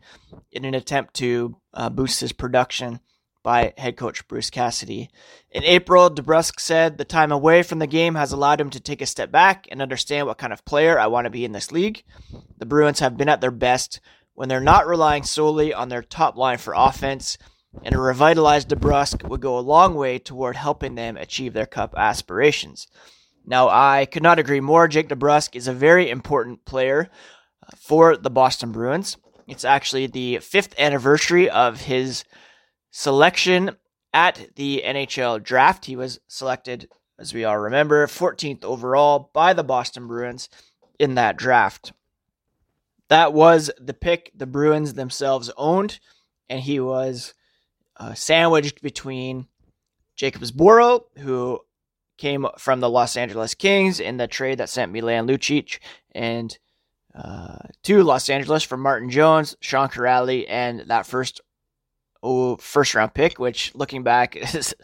in 0.50 0.64
an 0.64 0.74
attempt 0.74 1.14
to 1.14 1.56
uh, 1.72 1.88
boost 1.88 2.20
his 2.20 2.32
production 2.32 3.00
by 3.44 3.74
head 3.78 3.96
coach 3.96 4.26
Bruce 4.26 4.50
Cassidy. 4.50 5.08
In 5.52 5.62
April, 5.62 6.10
DeBrusk 6.10 6.58
said, 6.58 6.98
The 6.98 7.04
time 7.04 7.30
away 7.30 7.62
from 7.62 7.78
the 7.78 7.86
game 7.86 8.16
has 8.16 8.32
allowed 8.32 8.60
him 8.60 8.70
to 8.70 8.80
take 8.80 9.00
a 9.00 9.06
step 9.06 9.30
back 9.30 9.68
and 9.70 9.80
understand 9.80 10.26
what 10.26 10.38
kind 10.38 10.52
of 10.52 10.64
player 10.64 10.98
I 10.98 11.06
want 11.06 11.26
to 11.26 11.30
be 11.30 11.44
in 11.44 11.52
this 11.52 11.70
league. 11.70 12.02
The 12.58 12.66
Bruins 12.66 12.98
have 12.98 13.16
been 13.16 13.28
at 13.28 13.40
their 13.40 13.52
best 13.52 14.00
when 14.32 14.48
they're 14.48 14.60
not 14.60 14.88
relying 14.88 15.22
solely 15.22 15.72
on 15.72 15.90
their 15.90 16.02
top 16.02 16.36
line 16.36 16.58
for 16.58 16.74
offense, 16.76 17.38
and 17.84 17.94
a 17.94 17.98
revitalized 17.98 18.68
DeBrusk 18.68 19.28
would 19.28 19.40
go 19.40 19.56
a 19.56 19.60
long 19.60 19.94
way 19.94 20.18
toward 20.18 20.56
helping 20.56 20.94
them 20.96 21.16
achieve 21.16 21.52
their 21.52 21.66
cup 21.66 21.94
aspirations. 21.96 22.88
Now, 23.46 23.68
I 23.68 24.06
could 24.06 24.22
not 24.22 24.38
agree 24.38 24.60
more. 24.60 24.88
Jake 24.88 25.08
DeBrusk 25.08 25.54
is 25.54 25.68
a 25.68 25.72
very 25.72 26.08
important 26.08 26.64
player 26.64 27.10
uh, 27.62 27.76
for 27.78 28.16
the 28.16 28.30
Boston 28.30 28.72
Bruins. 28.72 29.18
It's 29.46 29.64
actually 29.64 30.06
the 30.06 30.38
fifth 30.38 30.74
anniversary 30.78 31.50
of 31.50 31.82
his 31.82 32.24
selection 32.96 33.72
at 34.12 34.50
the 34.54 34.80
NHL 34.86 35.42
draft. 35.42 35.86
He 35.86 35.96
was 35.96 36.20
selected, 36.28 36.88
as 37.18 37.34
we 37.34 37.44
all 37.44 37.58
remember, 37.58 38.06
14th 38.06 38.62
overall 38.62 39.30
by 39.34 39.52
the 39.52 39.64
Boston 39.64 40.06
Bruins 40.06 40.48
in 41.00 41.16
that 41.16 41.36
draft. 41.36 41.92
That 43.08 43.32
was 43.32 43.68
the 43.80 43.94
pick 43.94 44.30
the 44.32 44.46
Bruins 44.46 44.94
themselves 44.94 45.50
owned, 45.56 45.98
and 46.48 46.60
he 46.60 46.78
was 46.78 47.34
uh, 47.96 48.14
sandwiched 48.14 48.80
between 48.80 49.48
Jakub 50.16 50.48
Zboril, 50.48 51.06
who 51.18 51.62
came 52.16 52.46
from 52.58 52.78
the 52.78 52.88
Los 52.88 53.16
Angeles 53.16 53.54
Kings 53.54 53.98
in 53.98 54.18
the 54.18 54.28
trade 54.28 54.58
that 54.58 54.70
sent 54.70 54.92
Milan 54.92 55.26
Lucic 55.26 55.80
and 56.12 56.56
uh, 57.12 57.58
to 57.82 58.04
Los 58.04 58.28
Angeles 58.28 58.62
for 58.62 58.76
Martin 58.76 59.10
Jones, 59.10 59.56
Sean 59.58 59.88
Kuraly, 59.88 60.46
and 60.48 60.84
that 60.86 61.06
first 61.06 61.40
first 62.58 62.94
round 62.94 63.14
pick, 63.14 63.38
which 63.38 63.74
looking 63.74 64.02
back 64.02 64.36
is 64.54 64.74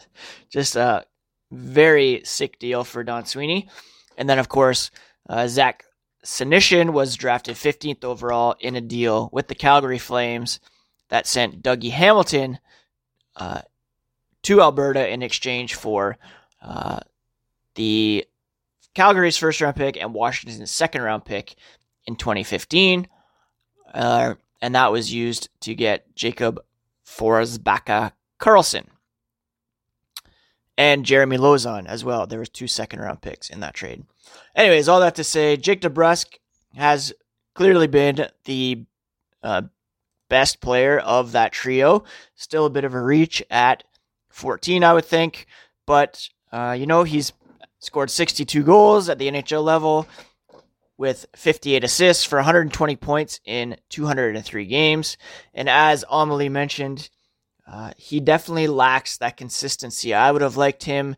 just 0.49 0.75
a 0.75 1.05
very 1.51 2.21
sick 2.23 2.59
deal 2.59 2.83
for 2.83 3.03
Don 3.03 3.25
Sweeney. 3.25 3.69
And 4.17 4.29
then, 4.29 4.39
of 4.39 4.49
course, 4.49 4.91
uh, 5.29 5.47
Zach 5.47 5.83
Senyshyn 6.25 6.91
was 6.91 7.15
drafted 7.15 7.55
15th 7.55 8.03
overall 8.03 8.55
in 8.59 8.75
a 8.75 8.81
deal 8.81 9.29
with 9.31 9.47
the 9.47 9.55
Calgary 9.55 9.97
Flames 9.97 10.59
that 11.09 11.27
sent 11.27 11.63
Dougie 11.63 11.91
Hamilton 11.91 12.59
uh, 13.35 13.61
to 14.43 14.61
Alberta 14.61 15.07
in 15.09 15.23
exchange 15.23 15.75
for 15.75 16.17
uh, 16.61 16.99
the 17.75 18.25
Calgary's 18.93 19.37
first 19.37 19.61
round 19.61 19.75
pick 19.75 19.97
and 19.97 20.13
Washington's 20.13 20.71
second 20.71 21.01
round 21.01 21.25
pick 21.25 21.55
in 22.05 22.15
2015. 22.15 23.07
Uh, 23.93 24.35
and 24.61 24.75
that 24.75 24.91
was 24.91 25.13
used 25.13 25.49
to 25.61 25.73
get 25.73 26.15
Jakob 26.15 26.59
Forsbacka 27.17 28.13
Karlsson, 28.39 28.87
and 30.77 31.05
Jeremy 31.05 31.37
Lauzon 31.37 31.85
as 31.85 32.03
well. 32.03 32.25
There 32.25 32.39
was 32.39 32.49
two 32.49 32.67
second 32.67 32.99
round 32.99 33.21
picks 33.21 33.49
in 33.49 33.59
that 33.59 33.73
trade. 33.73 34.03
Anyways, 34.55 34.87
all 34.87 34.99
that 35.01 35.15
to 35.15 35.23
say, 35.23 35.57
Jake 35.57 35.81
DeBrusk 35.81 36.37
has 36.75 37.13
clearly 37.53 37.87
been 37.87 38.27
the 38.45 38.85
uh, 39.43 39.63
best 40.29 40.61
player 40.61 40.99
of 40.99 41.33
that 41.33 41.51
trio. 41.51 42.03
Still 42.35 42.65
a 42.65 42.69
bit 42.69 42.85
of 42.85 42.93
a 42.93 43.01
reach 43.01 43.43
at 43.49 43.83
14, 44.29 44.83
I 44.83 44.93
would 44.93 45.05
think, 45.05 45.45
but 45.85 46.29
uh, 46.51 46.75
you 46.77 46.85
know 46.85 47.03
he's 47.03 47.33
scored 47.79 48.09
62 48.09 48.63
goals 48.63 49.09
at 49.09 49.19
the 49.19 49.29
NHL 49.29 49.63
level 49.63 50.07
with 51.01 51.25
58 51.35 51.83
assists 51.83 52.23
for 52.23 52.35
120 52.35 52.95
points 52.95 53.39
in 53.43 53.75
203 53.89 54.65
games. 54.67 55.17
And 55.51 55.67
as 55.67 56.05
Amalie 56.07 56.47
mentioned, 56.47 57.09
uh, 57.67 57.93
he 57.97 58.19
definitely 58.19 58.67
lacks 58.67 59.17
that 59.17 59.35
consistency. 59.35 60.13
I 60.13 60.31
would 60.31 60.43
have 60.43 60.57
liked 60.57 60.83
him 60.83 61.15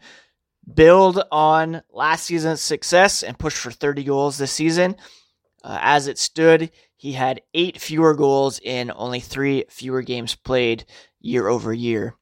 build 0.73 1.21
on 1.33 1.81
last 1.91 2.23
season's 2.23 2.61
success 2.61 3.23
and 3.23 3.37
push 3.37 3.57
for 3.57 3.71
30 3.71 4.05
goals 4.05 4.37
this 4.37 4.53
season. 4.53 4.95
Uh, 5.65 5.79
as 5.81 6.07
it 6.07 6.17
stood, 6.17 6.71
he 6.95 7.11
had 7.11 7.41
eight 7.53 7.77
fewer 7.77 8.15
goals 8.15 8.61
in 8.63 8.89
only 8.95 9.19
three 9.19 9.65
fewer 9.69 10.01
games 10.01 10.33
played 10.33 10.85
year 11.19 11.49
over 11.49 11.73
year. 11.73 12.15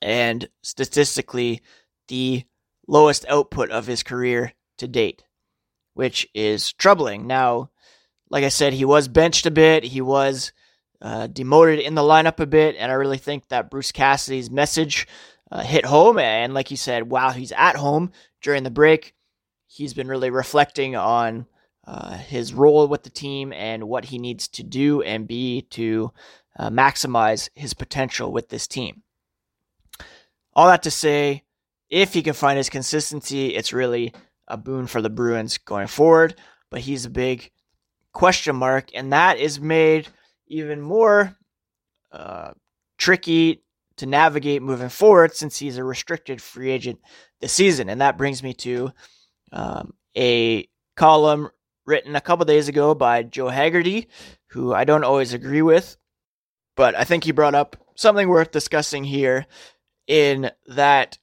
And 0.00 0.48
statistically, 0.62 1.60
the 2.06 2.44
lowest 2.86 3.26
output 3.28 3.72
of 3.72 3.88
his 3.88 4.04
career 4.04 4.52
to 4.76 4.86
date 4.86 5.24
which 5.98 6.28
is 6.32 6.72
troubling. 6.74 7.26
Now, 7.26 7.70
like 8.30 8.44
I 8.44 8.50
said, 8.50 8.72
he 8.72 8.84
was 8.84 9.08
benched 9.08 9.46
a 9.46 9.50
bit. 9.50 9.82
He 9.82 10.00
was 10.00 10.52
uh, 11.02 11.26
demoted 11.26 11.80
in 11.80 11.96
the 11.96 12.02
lineup 12.02 12.38
a 12.38 12.46
bit, 12.46 12.76
and 12.78 12.92
I 12.92 12.94
really 12.94 13.18
think 13.18 13.48
that 13.48 13.68
Bruce 13.68 13.90
Cassidy's 13.90 14.48
message 14.48 15.08
uh, 15.50 15.62
hit 15.62 15.84
home. 15.84 16.20
And 16.20 16.54
like 16.54 16.70
you 16.70 16.76
said, 16.76 17.10
while 17.10 17.32
he's 17.32 17.50
at 17.50 17.74
home 17.74 18.12
during 18.42 18.62
the 18.62 18.70
break, 18.70 19.12
he's 19.66 19.92
been 19.92 20.06
really 20.06 20.30
reflecting 20.30 20.94
on 20.94 21.46
uh, 21.84 22.16
his 22.16 22.54
role 22.54 22.86
with 22.86 23.02
the 23.02 23.10
team 23.10 23.52
and 23.52 23.88
what 23.88 24.04
he 24.04 24.20
needs 24.20 24.46
to 24.46 24.62
do 24.62 25.02
and 25.02 25.26
be 25.26 25.62
to 25.70 26.12
uh, 26.60 26.70
maximize 26.70 27.48
his 27.56 27.74
potential 27.74 28.30
with 28.30 28.50
this 28.50 28.68
team. 28.68 29.02
All 30.54 30.68
that 30.68 30.84
to 30.84 30.92
say, 30.92 31.42
if 31.90 32.14
he 32.14 32.22
can 32.22 32.34
find 32.34 32.56
his 32.56 32.70
consistency, 32.70 33.56
it's 33.56 33.72
really 33.72 34.12
a 34.48 34.56
boon 34.56 34.86
for 34.86 35.00
the 35.00 35.10
Bruins 35.10 35.58
going 35.58 35.86
forward, 35.86 36.34
but 36.70 36.80
he's 36.80 37.04
a 37.04 37.10
big 37.10 37.50
question 38.12 38.56
mark, 38.56 38.90
and 38.94 39.12
that 39.12 39.38
is 39.38 39.60
made 39.60 40.08
even 40.48 40.80
more 40.80 41.36
uh, 42.10 42.52
tricky 42.96 43.62
to 43.96 44.06
navigate 44.06 44.62
moving 44.62 44.88
forward 44.88 45.34
since 45.34 45.58
he's 45.58 45.76
a 45.76 45.84
restricted 45.84 46.40
free 46.40 46.70
agent 46.70 46.98
this 47.40 47.52
season. 47.52 47.88
And 47.88 48.00
that 48.00 48.16
brings 48.16 48.42
me 48.42 48.54
to 48.54 48.92
um, 49.52 49.92
a 50.16 50.68
column 50.96 51.50
written 51.84 52.16
a 52.16 52.20
couple 52.20 52.44
days 52.44 52.68
ago 52.68 52.94
by 52.94 53.22
Joe 53.22 53.48
Haggerty, 53.48 54.08
who 54.48 54.72
I 54.72 54.84
don't 54.84 55.04
always 55.04 55.32
agree 55.32 55.62
with, 55.62 55.96
but 56.76 56.94
I 56.94 57.04
think 57.04 57.24
he 57.24 57.32
brought 57.32 57.54
up 57.54 57.76
something 57.96 58.28
worth 58.28 58.50
discussing 58.52 59.04
here 59.04 59.46
in 60.06 60.50
that 60.68 61.18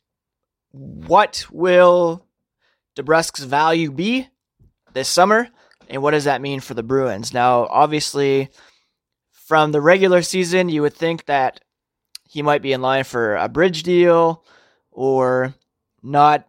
what 0.71 1.45
will 1.51 2.24
DeBrusk's 2.95 3.43
value 3.43 3.91
be 3.91 4.27
this 4.93 5.09
summer, 5.09 5.49
and 5.89 6.01
what 6.01 6.11
does 6.11 6.23
that 6.23 6.41
mean 6.41 6.59
for 6.59 6.73
the 6.73 6.83
Bruins? 6.83 7.33
Now, 7.33 7.67
obviously, 7.67 8.49
from 9.31 9.71
the 9.71 9.81
regular 9.81 10.21
season, 10.21 10.69
you 10.69 10.81
would 10.81 10.93
think 10.93 11.25
that 11.25 11.61
he 12.27 12.41
might 12.41 12.61
be 12.61 12.73
in 12.73 12.81
line 12.81 13.03
for 13.03 13.35
a 13.35 13.47
bridge 13.47 13.83
deal 13.83 14.43
or 14.91 15.53
not 16.01 16.47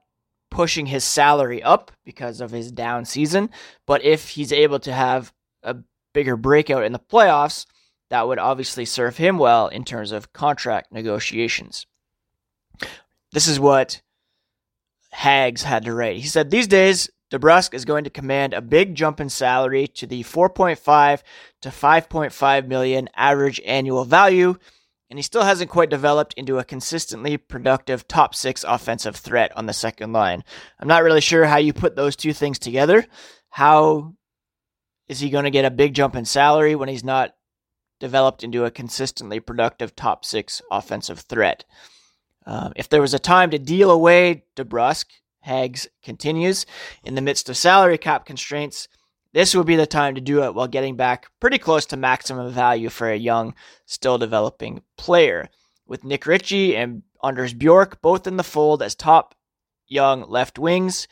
pushing 0.51 0.87
his 0.87 1.05
salary 1.05 1.63
up 1.63 1.93
because 2.05 2.41
of 2.41 2.51
his 2.51 2.73
down 2.73 3.05
season. 3.05 3.51
But 3.87 4.05
if 4.05 4.29
he's 4.29 4.53
able 4.53 4.79
to 4.81 4.93
have 4.93 5.33
a 5.63 5.77
bigger 6.15 6.37
breakout 6.37 6.85
in 6.85 6.93
the 6.93 6.99
playoffs, 6.99 7.67
that 8.09 8.27
would 8.27 8.39
obviously 8.39 8.85
serve 8.85 9.17
him 9.17 9.37
well 9.37 9.69
in 9.69 9.85
terms 9.85 10.13
of 10.13 10.33
contract 10.33 10.93
negotiations. 10.93 11.87
This 13.33 13.49
is 13.49 13.61
what 13.61 14.01
Hags 15.17 15.63
had 15.63 15.87
to 15.87 15.95
write. 15.95 16.19
He 16.19 16.29
said, 16.29 16.51
These 16.51 16.67
days, 16.67 17.09
DeBrusk 17.33 17.73
is 17.73 17.87
going 17.87 18.05
to 18.05 18.11
command 18.11 18.53
a 18.53 18.61
big 18.61 18.95
jump 18.95 19.19
in 19.19 19.31
salary 19.31 19.89
to 19.89 20.07
the 20.07 20.23
4.5 20.25 21.23
to 21.63 21.69
5.5 21.71 22.67
million 22.69 23.09
average 23.17 23.59
annual 23.65 24.05
value, 24.05 24.57
and 25.09 25.19
he 25.19 25.23
still 25.23 25.45
hasn't 25.45 25.71
quite 25.71 25.89
developed 25.89 26.35
into 26.35 26.59
a 26.59 26.65
consistently 26.65 27.39
productive 27.39 28.07
top 28.07 28.35
six 28.35 28.63
offensive 28.69 29.17
threat 29.17 29.57
on 29.57 29.65
the 29.65 29.73
second 29.73 30.13
line. 30.13 30.45
I'm 30.79 30.87
not 30.87 31.03
really 31.03 31.23
sure 31.23 31.47
how 31.47 31.57
you 31.57 31.73
put 31.73 31.97
those 31.97 32.15
two 32.15 32.35
things 32.35 32.59
together, 32.59 33.07
how 33.49 34.13
is 35.09 35.21
he 35.21 35.31
going 35.31 35.45
to 35.45 35.51
get 35.51 35.65
a 35.65 35.71
big 35.71 35.95
jump 35.95 36.15
in 36.15 36.27
salary 36.27 36.75
when 36.75 36.91
he's 36.91 37.05
not 37.05 37.35
developed 38.01 38.45
into 38.45 38.67
a 38.67 38.71
consistently 38.71 39.41
productive 39.41 39.97
top 39.97 40.27
six 40.27 40.61
offensive 40.71 41.21
threat? 41.21 41.65
Um, 42.47 42.73
if 42.77 42.89
there 42.89 43.01
was 43.01 43.15
a 43.15 43.19
time 43.19 43.51
to 43.51 43.59
deal 43.59 43.91
away 43.91 44.45
DeBrusk, 44.55 45.07
Hags 45.41 45.89
continues, 46.03 46.67
in 47.05 47.15
the 47.15 47.21
midst 47.21 47.49
of 47.49 47.57
salary 47.57 47.99
cap 47.99 48.25
constraints, 48.25 48.89
this 49.33 49.55
would 49.55 49.67
be 49.67 49.77
the 49.77 49.87
time 49.87 50.15
to 50.15 50.21
do 50.21 50.43
it 50.45 50.55
while 50.55 50.67
getting 50.67 50.97
back 50.97 51.27
pretty 51.41 51.59
close 51.59 51.85
to 51.87 51.97
maximum 51.97 52.51
value 52.53 52.89
for 52.89 53.11
a 53.11 53.17
young, 53.17 53.55
still 53.85 54.19
developing 54.19 54.83
player. 54.97 55.49
With 55.87 56.05
Nick 56.05 56.27
Ritchie 56.27 56.77
and 56.77 57.03
Anders 57.23 57.53
Bjork 57.55 58.01
both 58.01 58.27
in 58.27 58.37
the 58.37 58.43
fold 58.43 58.83
as 58.83 58.95
top 58.95 59.35
young 59.87 60.29
left 60.29 60.59
wings, 60.59 61.07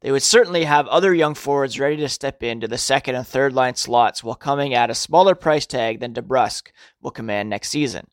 they 0.00 0.12
would 0.12 0.22
certainly 0.22 0.64
have 0.64 0.86
other 0.88 1.14
young 1.14 1.34
forwards 1.34 1.80
ready 1.80 1.96
to 1.96 2.08
step 2.08 2.42
into 2.42 2.68
the 2.68 2.78
second 2.78 3.14
and 3.14 3.26
third 3.26 3.52
line 3.52 3.74
slots 3.74 4.22
while 4.22 4.34
coming 4.34 4.74
at 4.74 4.90
a 4.90 4.94
smaller 4.94 5.34
price 5.34 5.66
tag 5.66 6.00
than 6.00 6.14
DeBrusk 6.14 6.68
will 7.00 7.10
command 7.10 7.48
next 7.48 7.70
season. 7.70 8.06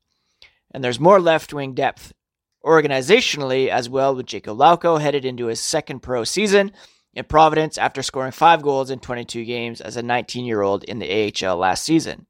And 0.72 0.84
there's 0.84 1.00
more 1.00 1.20
left 1.20 1.54
wing 1.54 1.74
depth 1.74 2.14
organizationally 2.66 3.68
as 3.68 3.88
well 3.90 4.16
with 4.16 4.26
Jakub 4.26 4.58
Lauko 4.58 5.00
headed 5.00 5.26
into 5.26 5.48
his 5.48 5.60
second 5.60 6.00
pro 6.00 6.24
season 6.24 6.72
in 7.14 7.26
Providence 7.26 7.78
after 7.78 8.02
scoring 8.02 8.32
five 8.32 8.62
goals 8.62 8.90
in 8.90 9.00
22 9.00 9.46
games 9.46 9.82
as 9.82 9.96
a 9.96 10.04
19 10.04 10.46
year 10.46 10.62
old 10.62 10.84
in 10.84 11.00
the 11.00 11.34
AHL 11.46 11.58
last 11.58 11.84
season. 11.84 12.26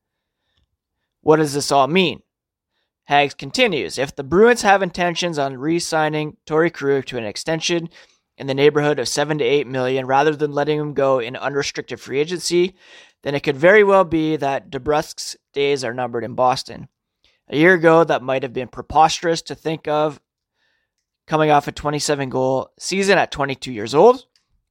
What 1.21 1.37
does 1.37 1.53
this 1.53 1.71
all 1.71 1.87
mean? 1.87 2.21
Hags 3.05 3.33
continues 3.33 3.97
If 3.97 4.15
the 4.15 4.23
Bruins 4.23 4.63
have 4.63 4.81
intentions 4.81 5.39
on 5.39 5.57
re 5.57 5.79
signing 5.79 6.37
Torey 6.45 6.71
Krug 6.71 7.05
to 7.05 7.17
an 7.17 7.25
extension, 7.25 7.89
in 8.37 8.47
the 8.47 8.53
neighborhood 8.53 8.99
of 8.99 9.07
7 9.07 9.37
to 9.37 9.43
8 9.43 9.67
million 9.67 10.05
rather 10.07 10.35
than 10.35 10.51
letting 10.51 10.79
him 10.79 10.93
go 10.93 11.19
in 11.19 11.35
unrestricted 11.35 11.99
free 11.99 12.19
agency, 12.19 12.75
then 13.23 13.35
it 13.35 13.41
could 13.41 13.55
very 13.55 13.83
well 13.83 14.03
be 14.03 14.35
that 14.35 14.69
DeBrusk's 14.69 15.35
days 15.53 15.83
are 15.83 15.93
numbered 15.93 16.23
in 16.23 16.35
Boston. 16.35 16.87
A 17.47 17.57
year 17.57 17.73
ago, 17.73 18.03
that 18.03 18.23
might 18.23 18.43
have 18.43 18.53
been 18.53 18.67
preposterous 18.67 19.41
to 19.43 19.55
think 19.55 19.87
of 19.87 20.19
coming 21.27 21.51
off 21.51 21.67
a 21.67 21.71
27 21.71 22.29
goal 22.29 22.71
season 22.77 23.17
at 23.17 23.31
22 23.31 23.71
years 23.71 23.95
old, 23.95 24.25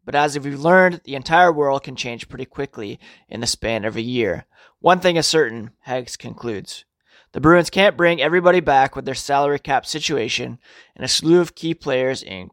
but 0.04 0.14
as 0.14 0.38
we've 0.38 0.60
learned, 0.60 1.00
the 1.04 1.14
entire 1.14 1.52
world 1.52 1.82
can 1.82 1.96
change 1.96 2.28
pretty 2.28 2.44
quickly 2.44 2.98
in 3.28 3.40
the 3.40 3.46
span 3.46 3.84
of 3.84 3.96
a 3.96 4.02
year. 4.02 4.46
One 4.80 5.00
thing 5.00 5.16
is 5.16 5.26
certain, 5.26 5.70
Hags 5.80 6.16
concludes. 6.16 6.84
The 7.32 7.40
Bruins 7.40 7.70
can't 7.70 7.96
bring 7.96 8.20
everybody 8.20 8.60
back 8.60 8.94
with 8.94 9.06
their 9.06 9.14
salary 9.14 9.58
cap 9.58 9.86
situation 9.86 10.58
and 10.94 11.04
a 11.04 11.08
slew 11.08 11.40
of 11.40 11.54
key 11.54 11.74
players 11.74 12.22
in 12.22 12.50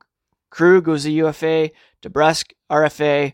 Krug 0.50 0.86
goes 0.86 1.03
to 1.03 1.12
UFA, 1.12 1.72
DeBrusk 2.01 2.51
RFA, 2.70 3.34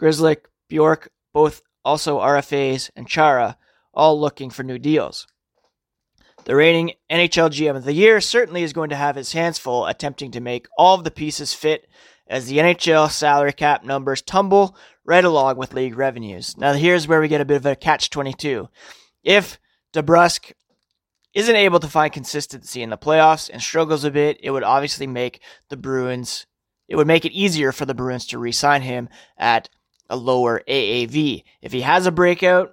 Grzelcyk, 0.00 0.44
Bjork, 0.68 1.10
both 1.32 1.62
also 1.84 2.20
RFAs, 2.20 2.90
and 2.96 3.08
Chara, 3.08 3.58
all 3.92 4.20
looking 4.20 4.50
for 4.50 4.62
new 4.62 4.78
deals. 4.78 5.26
The 6.44 6.56
reigning 6.56 6.94
NHL 7.08 7.50
GM 7.50 7.76
of 7.76 7.84
the 7.84 7.92
year 7.92 8.20
certainly 8.20 8.64
is 8.64 8.72
going 8.72 8.90
to 8.90 8.96
have 8.96 9.14
his 9.14 9.32
hands 9.32 9.58
full 9.58 9.86
attempting 9.86 10.32
to 10.32 10.40
make 10.40 10.66
all 10.76 10.96
of 10.96 11.04
the 11.04 11.12
pieces 11.12 11.54
fit 11.54 11.88
as 12.26 12.46
the 12.46 12.58
NHL 12.58 13.10
salary 13.10 13.52
cap 13.52 13.84
numbers 13.84 14.22
tumble 14.22 14.76
right 15.04 15.24
along 15.24 15.56
with 15.56 15.72
league 15.72 15.96
revenues. 15.96 16.56
Now, 16.56 16.72
here's 16.72 17.06
where 17.06 17.20
we 17.20 17.28
get 17.28 17.40
a 17.40 17.44
bit 17.44 17.58
of 17.58 17.66
a 17.66 17.76
catch 17.76 18.10
22. 18.10 18.68
If 19.22 19.60
DeBrusk 19.94 20.52
isn't 21.32 21.54
able 21.54 21.78
to 21.78 21.88
find 21.88 22.12
consistency 22.12 22.82
in 22.82 22.90
the 22.90 22.98
playoffs 22.98 23.48
and 23.48 23.62
struggles 23.62 24.02
a 24.02 24.10
bit, 24.10 24.38
it 24.42 24.50
would 24.50 24.64
obviously 24.64 25.06
make 25.06 25.40
the 25.68 25.76
Bruins, 25.76 26.46
it 26.88 26.96
would 26.96 27.06
make 27.06 27.24
it 27.24 27.32
easier 27.32 27.70
for 27.70 27.86
the 27.86 27.94
Bruins 27.94 28.26
to 28.26 28.38
re 28.38 28.50
sign 28.50 28.82
him 28.82 29.08
at 29.38 29.68
a 30.10 30.16
lower 30.16 30.62
AAV. 30.68 31.44
If 31.60 31.70
he 31.70 31.82
has 31.82 32.04
a 32.06 32.12
breakout 32.12 32.72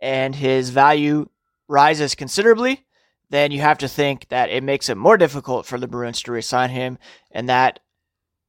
and 0.00 0.34
his 0.34 0.70
value 0.70 1.28
rises 1.68 2.14
considerably, 2.14 2.85
then 3.30 3.50
you 3.50 3.60
have 3.60 3.78
to 3.78 3.88
think 3.88 4.28
that 4.28 4.50
it 4.50 4.62
makes 4.62 4.88
it 4.88 4.96
more 4.96 5.16
difficult 5.16 5.66
for 5.66 5.78
the 5.78 5.88
Bruins 5.88 6.22
to 6.22 6.32
re 6.32 6.42
sign 6.42 6.70
him 6.70 6.98
and 7.30 7.48
that 7.48 7.80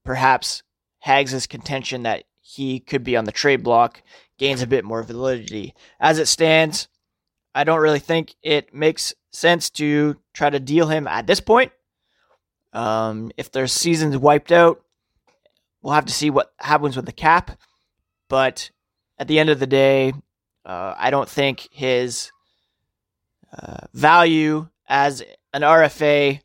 perhaps 0.06 0.64
Hags' 1.00 1.48
contention 1.48 2.04
that 2.04 2.24
he 2.42 2.80
could 2.80 3.04
be 3.04 3.18
on 3.18 3.26
the 3.26 3.32
trade 3.32 3.64
block 3.64 4.02
gains 4.38 4.62
a 4.62 4.68
bit 4.68 4.86
more 4.86 5.04
validity. 5.04 5.74
As 6.00 6.20
it 6.20 6.28
stands, 6.28 6.88
I 7.54 7.64
don't 7.64 7.82
really 7.82 8.00
think 8.00 8.36
it 8.44 8.74
makes 8.74 9.14
sense 9.32 9.70
to 9.72 10.18
try 10.34 10.50
to 10.50 10.60
deal 10.60 10.88
him 10.88 11.08
at 11.08 11.28
this 11.28 11.40
point. 11.40 11.72
Um, 12.72 13.32
if 13.38 13.52
their 13.52 13.68
season's 13.68 14.18
wiped 14.18 14.52
out, 14.52 14.82
we'll 15.82 15.94
have 15.94 16.06
to 16.06 16.14
see 16.14 16.30
what 16.30 16.54
happens 16.60 16.96
with 16.96 17.06
the 17.06 17.12
cap. 17.12 17.58
But 18.30 18.72
at 19.18 19.28
the 19.28 19.40
end 19.40 19.50
of 19.50 19.60
the 19.60 19.68
day, 19.68 20.14
uh, 20.66 20.94
I 20.98 21.10
don't 21.10 21.30
think 21.30 21.68
his 21.72 22.32
value 23.94 24.68
as 24.88 25.24
an 25.54 25.62
RFA 25.62 26.40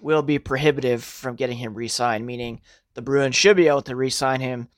will 0.00 0.22
be 0.22 0.38
prohibitive 0.38 1.02
from 1.02 1.36
getting 1.36 1.56
him 1.56 1.74
re 1.74 1.88
signed, 1.88 2.26
meaning 2.26 2.60
the 2.94 3.02
Bruins 3.02 3.36
should 3.36 3.56
be 3.56 3.68
able 3.68 3.82
to 3.82 3.96
re 3.96 4.10
sign 4.10 4.40
him 4.40 4.68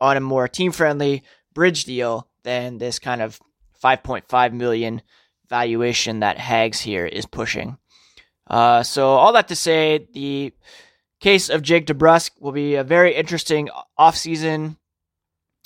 on 0.00 0.16
a 0.16 0.20
more 0.20 0.48
team 0.48 0.72
friendly 0.72 1.22
bridge 1.54 1.84
deal 1.84 2.28
than 2.42 2.78
this 2.78 2.98
kind 2.98 3.22
of 3.22 3.40
5.5 3.82 4.52
million 4.52 5.02
valuation 5.48 6.20
that 6.20 6.38
Hags 6.38 6.80
here 6.80 7.06
is 7.06 7.26
pushing. 7.26 7.78
Uh, 8.46 8.82
so 8.82 9.08
all 9.08 9.32
that 9.32 9.48
to 9.48 9.56
say, 9.56 10.06
the 10.12 10.52
case 11.20 11.48
of 11.48 11.62
Jake 11.62 11.86
DeBrusk 11.86 12.32
will 12.40 12.52
be 12.52 12.74
a 12.74 12.84
very 12.84 13.14
interesting 13.14 13.68
offseason 13.98 14.76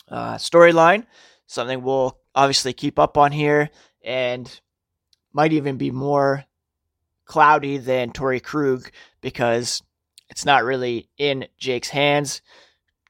uh, 0.09 0.35
storyline. 0.35 1.07
Something 1.47 1.83
we'll 1.83 2.19
obviously 2.35 2.73
keep 2.73 2.99
up 2.99 3.17
on 3.17 3.33
here, 3.33 3.71
and 4.05 4.61
might 5.33 5.53
even 5.53 5.77
be 5.77 5.91
more 5.91 6.45
cloudy 7.25 7.79
than 7.79 8.13
Torey 8.13 8.43
Krug 8.43 8.91
because 9.21 9.83
it's 10.31 10.45
not 10.45 10.65
really 10.65 11.09
in 11.19 11.47
Jake's 11.59 11.91
hands. 11.91 12.43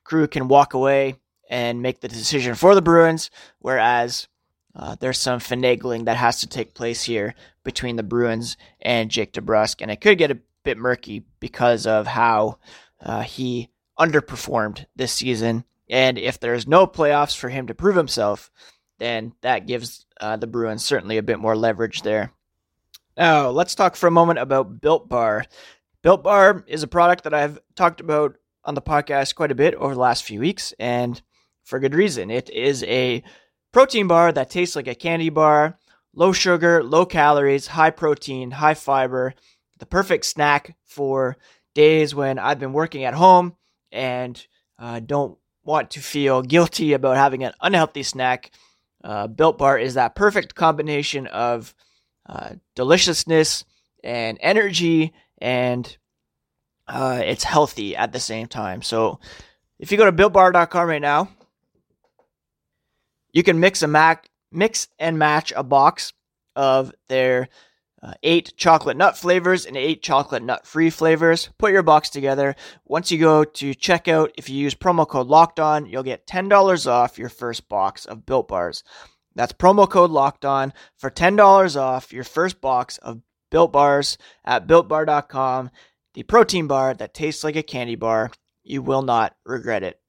Krug 0.05 0.31
can 0.31 0.49
walk 0.49 0.75
away 0.75 1.17
and 1.49 1.83
make 1.83 2.01
the 2.01 2.09
decision 2.09 2.55
for 2.55 2.75
the 2.75 2.83
Bruins, 2.83 3.31
whereas 3.59 4.29
uh, 4.75 4.97
there's 5.01 5.19
some 5.19 5.41
finagling 5.41 6.05
that 6.05 6.17
has 6.17 6.41
to 6.41 6.47
take 6.47 6.75
place 6.75 7.05
here 7.05 7.35
between 7.65 7.97
the 7.97 8.03
Bruins 8.03 8.57
and 8.81 9.11
Jake 9.11 9.33
DeBrusk, 9.33 9.81
and 9.81 9.91
it 9.91 10.01
could 10.01 10.19
get 10.19 10.31
a 10.31 10.39
bit 10.63 10.79
murky 10.79 11.25
because 11.41 11.87
of 11.87 12.07
how 12.07 12.59
uh, 13.01 13.23
he 13.23 13.71
underperformed 13.99 14.87
this 14.95 15.13
season. 15.13 15.65
And 15.89 16.19
if 16.19 16.39
there's 16.39 16.67
no 16.67 16.87
playoffs 16.87 17.37
for 17.37 17.49
him 17.49 17.67
to 17.67 17.75
prove 17.75 17.97
himself, 17.97 18.51
then 18.99 19.33
that 19.41 19.67
gives 19.67 20.07
uh, 20.21 20.37
the 20.37 20.47
Bruins 20.47 20.85
certainly 20.85 21.19
a 21.19 21.23
bit 21.23 21.39
more 21.39 21.57
leverage 21.57 22.03
there. 22.03 22.33
Now, 23.17 23.49
let's 23.49 23.75
talk 23.75 23.97
for 23.97 24.07
a 24.07 24.13
moment 24.13 24.39
about 24.39 24.81
Built 24.81 25.09
Bar. 25.09 25.45
Built 26.03 26.23
Bar 26.23 26.65
is 26.67 26.83
a 26.83 26.89
product 26.89 27.25
that 27.25 27.35
I've 27.35 27.59
talked 27.75 28.01
about 28.01 28.37
on 28.65 28.75
the 28.75 28.83
podcast 28.83 29.35
quite 29.35 29.51
a 29.51 29.57
bit 29.57 29.75
over 29.75 29.95
the 29.95 30.01
last 30.01 30.25
few 30.25 30.41
weeks, 30.41 30.73
and 30.79 31.21
for 31.65 31.79
good 31.79 31.95
reason. 31.95 32.31
It 32.31 32.49
is 32.51 32.85
a 32.85 33.23
protein 33.73 34.07
bar 34.07 34.33
that 34.33 34.51
tastes 34.51 34.77
like 34.77 34.89
a 34.89 34.95
candy 34.95 35.31
bar, 35.31 35.79
low 36.15 36.33
sugar, 36.33 36.83
low 36.83 37.05
calories, 37.05 37.67
high 37.67 37.91
protein, 37.91 38.51
high 38.53 38.75
fiber, 38.75 39.35
the 39.79 39.87
perfect 39.87 40.25
snack 40.25 40.77
for 40.85 41.37
days 41.75 42.15
when 42.15 42.39
I've 42.39 42.59
been 42.59 42.73
working 42.73 43.05
at 43.05 43.15
home 43.15 43.57
and 43.93 44.45
uh, 44.79 45.01
don't 45.01 45.39
want 45.65 45.91
to 45.93 46.01
feel 46.01 46.43
guilty 46.43 46.93
about 46.93 47.17
having 47.17 47.45
an 47.45 47.53
unhealthy 47.61 48.03
snack. 48.03 48.51
Uh, 49.03 49.27
Built 49.27 49.59
Bar 49.59 49.79
is 49.79 49.95
that 49.95 50.15
perfect 50.15 50.55
combination 50.55 51.27
of 51.27 51.75
uh, 52.29 52.51
deliciousness 52.75 53.65
and 54.05 54.39
energy, 54.41 55.13
and 55.39 55.97
uh, 56.87 57.21
it's 57.25 57.45
healthy 57.45 57.97
at 57.97 58.13
the 58.13 58.21
same 58.21 58.47
time. 58.47 58.83
So 58.83 59.21
if 59.79 59.93
you 59.93 59.99
go 59.99 60.05
to 60.05 60.13
builtbar.com 60.13 60.89
right 60.89 61.03
now, 61.03 61.29
you 63.33 63.43
can 63.43 63.61
mix 63.61 63.83
a 63.83 63.89
mac 63.89 64.29
mix 64.51 64.89
and 64.99 65.19
match 65.19 65.53
a 65.55 65.63
box 65.63 66.13
of 66.57 66.93
their 67.09 67.49
uh, 68.03 68.15
eight 68.23 68.53
chocolate 68.57 68.97
nut 68.97 69.17
flavors 69.17 69.67
and 69.67 69.77
eight 69.77 70.03
chocolate 70.03 70.43
nut 70.43 70.67
free 70.67 70.91
flavors. 70.91 71.51
Put 71.59 71.73
your 71.73 71.83
box 71.83 72.11
together. 72.11 72.55
Once 72.85 73.11
you 73.11 73.19
go 73.19 73.45
to 73.45 73.75
checkout, 73.75 74.31
if 74.37 74.49
you 74.49 74.57
use 74.57 74.75
promo 74.75 75.07
code 75.07 75.27
Locked 75.27 75.59
On, 75.59 75.87
you'll 75.87 76.03
get 76.03 76.27
ten 76.27 76.49
dollars 76.49 76.87
off 76.87 77.19
your 77.19 77.29
first 77.29 77.69
box 77.69 78.05
of 78.07 78.27
Built 78.27 78.49
Bars. 78.49 78.85
That's 79.35 79.53
promo 79.53 79.89
code 79.89 80.11
Locked 80.11 80.45
On 80.45 80.73
for 80.97 81.11
ten 81.11 81.37
dollars 81.37 81.77
off 81.77 82.13
your 82.13 82.25
first 82.25 82.61
box 82.61 82.99
of 82.99 83.21
Built 83.51 83.73
Bars 83.73 84.19
at 84.45 84.67
BuiltBar.com. 84.67 85.71
The 86.15 86.23
protein 86.23 86.67
bar 86.67 86.95
that 86.95 87.15
tastes 87.15 87.45
like 87.45 87.57
a 87.57 87.63
candy 87.63 87.95
bar. 87.97 88.31
You 88.63 88.83
will 88.83 89.03
not 89.03 89.35
regret 89.45 89.83
it. 89.83 90.01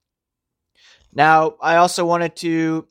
Now, 1.13 1.55
I 1.61 1.77
also 1.77 2.05
wanted 2.05 2.35
to 2.37 2.87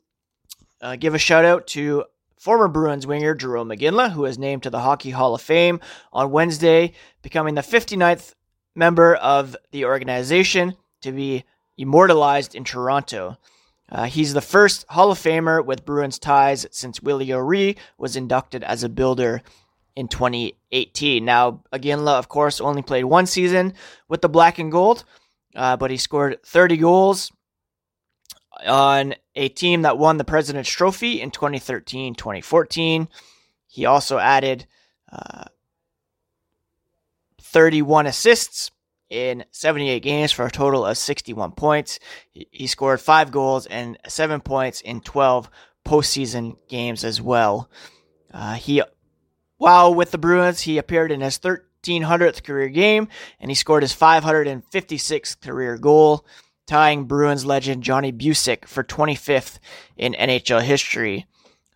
uh, 0.81 0.95
give 0.95 1.13
a 1.13 1.19
shout 1.19 1.45
out 1.45 1.67
to 1.67 2.05
former 2.39 2.69
Bruins 2.69 3.05
winger 3.05 3.35
Jarome 3.35 3.77
Iginla, 3.77 4.13
who 4.13 4.21
was 4.21 4.39
named 4.39 4.63
to 4.63 4.69
the 4.69 4.79
Hockey 4.79 5.11
Hall 5.11 5.35
of 5.35 5.41
Fame 5.41 5.79
on 6.11 6.31
Wednesday, 6.31 6.93
becoming 7.21 7.53
the 7.53 7.61
59th 7.61 8.33
member 8.75 9.15
of 9.15 9.55
the 9.71 9.85
organization 9.85 10.75
to 11.01 11.11
be 11.11 11.43
immortalized 11.77 12.55
in 12.55 12.63
Toronto. 12.63 13.37
Uh, 13.91 14.05
he's 14.05 14.33
the 14.33 14.41
first 14.41 14.85
Hall 14.89 15.11
of 15.11 15.19
Famer 15.19 15.63
with 15.63 15.85
Bruins 15.85 16.17
ties 16.17 16.65
since 16.71 17.01
Willie 17.01 17.33
O'Ree 17.33 17.75
was 17.97 18.15
inducted 18.15 18.63
as 18.63 18.83
a 18.83 18.89
builder 18.89 19.41
in 19.95 20.07
2018. 20.07 21.25
Now, 21.25 21.63
Iginla, 21.73 22.17
of 22.17 22.29
course, 22.29 22.61
only 22.61 22.81
played 22.81 23.03
one 23.05 23.25
season 23.25 23.73
with 24.07 24.21
the 24.21 24.29
black 24.29 24.59
and 24.59 24.71
gold, 24.71 25.03
uh, 25.55 25.75
but 25.75 25.91
he 25.91 25.97
scored 25.97 26.41
30 26.45 26.77
goals 26.77 27.31
on 28.65 29.15
a 29.35 29.49
team 29.49 29.83
that 29.83 29.97
won 29.97 30.17
the 30.17 30.23
President's 30.23 30.69
Trophy 30.69 31.21
in 31.21 31.31
2013 31.31 32.15
2014. 32.15 33.07
He 33.67 33.85
also 33.85 34.17
added 34.17 34.65
uh, 35.11 35.45
31 37.41 38.07
assists 38.07 38.71
in 39.09 39.43
78 39.51 40.01
games 40.01 40.31
for 40.31 40.45
a 40.45 40.51
total 40.51 40.85
of 40.85 40.97
61 40.97 41.51
points. 41.53 41.99
He 42.31 42.67
scored 42.67 43.01
five 43.01 43.31
goals 43.31 43.65
and 43.65 43.97
seven 44.07 44.39
points 44.39 44.81
in 44.81 45.01
12 45.01 45.49
postseason 45.85 46.57
games 46.67 47.03
as 47.03 47.21
well. 47.21 47.69
Uh, 48.31 48.53
he, 48.53 48.83
while 49.57 49.93
with 49.93 50.11
the 50.11 50.17
Bruins, 50.17 50.61
he 50.61 50.77
appeared 50.77 51.11
in 51.11 51.21
his 51.21 51.39
1300th 51.39 52.43
career 52.43 52.69
game 52.69 53.07
and 53.39 53.49
he 53.49 53.55
scored 53.55 53.83
his 53.83 53.95
556th 53.95 55.41
career 55.41 55.77
goal, 55.77 56.25
tying 56.69 57.05
Bruins 57.05 57.47
legend 57.47 57.81
Johnny 57.81 58.13
Bucyk 58.13 58.65
for 58.65 58.83
25th 58.83 59.57
in 59.97 60.13
NHL 60.13 60.61
history. 60.61 61.25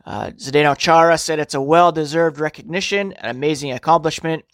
Uh, 0.05 0.27
Zdeno 0.27 0.77
Chara 0.77 1.17
said 1.17 1.39
it's 1.39 1.55
a 1.55 1.61
well-deserved 1.61 2.39
recognition, 2.39 3.11
an 3.13 3.35
amazing 3.35 3.71
accomplishment. 3.71 4.45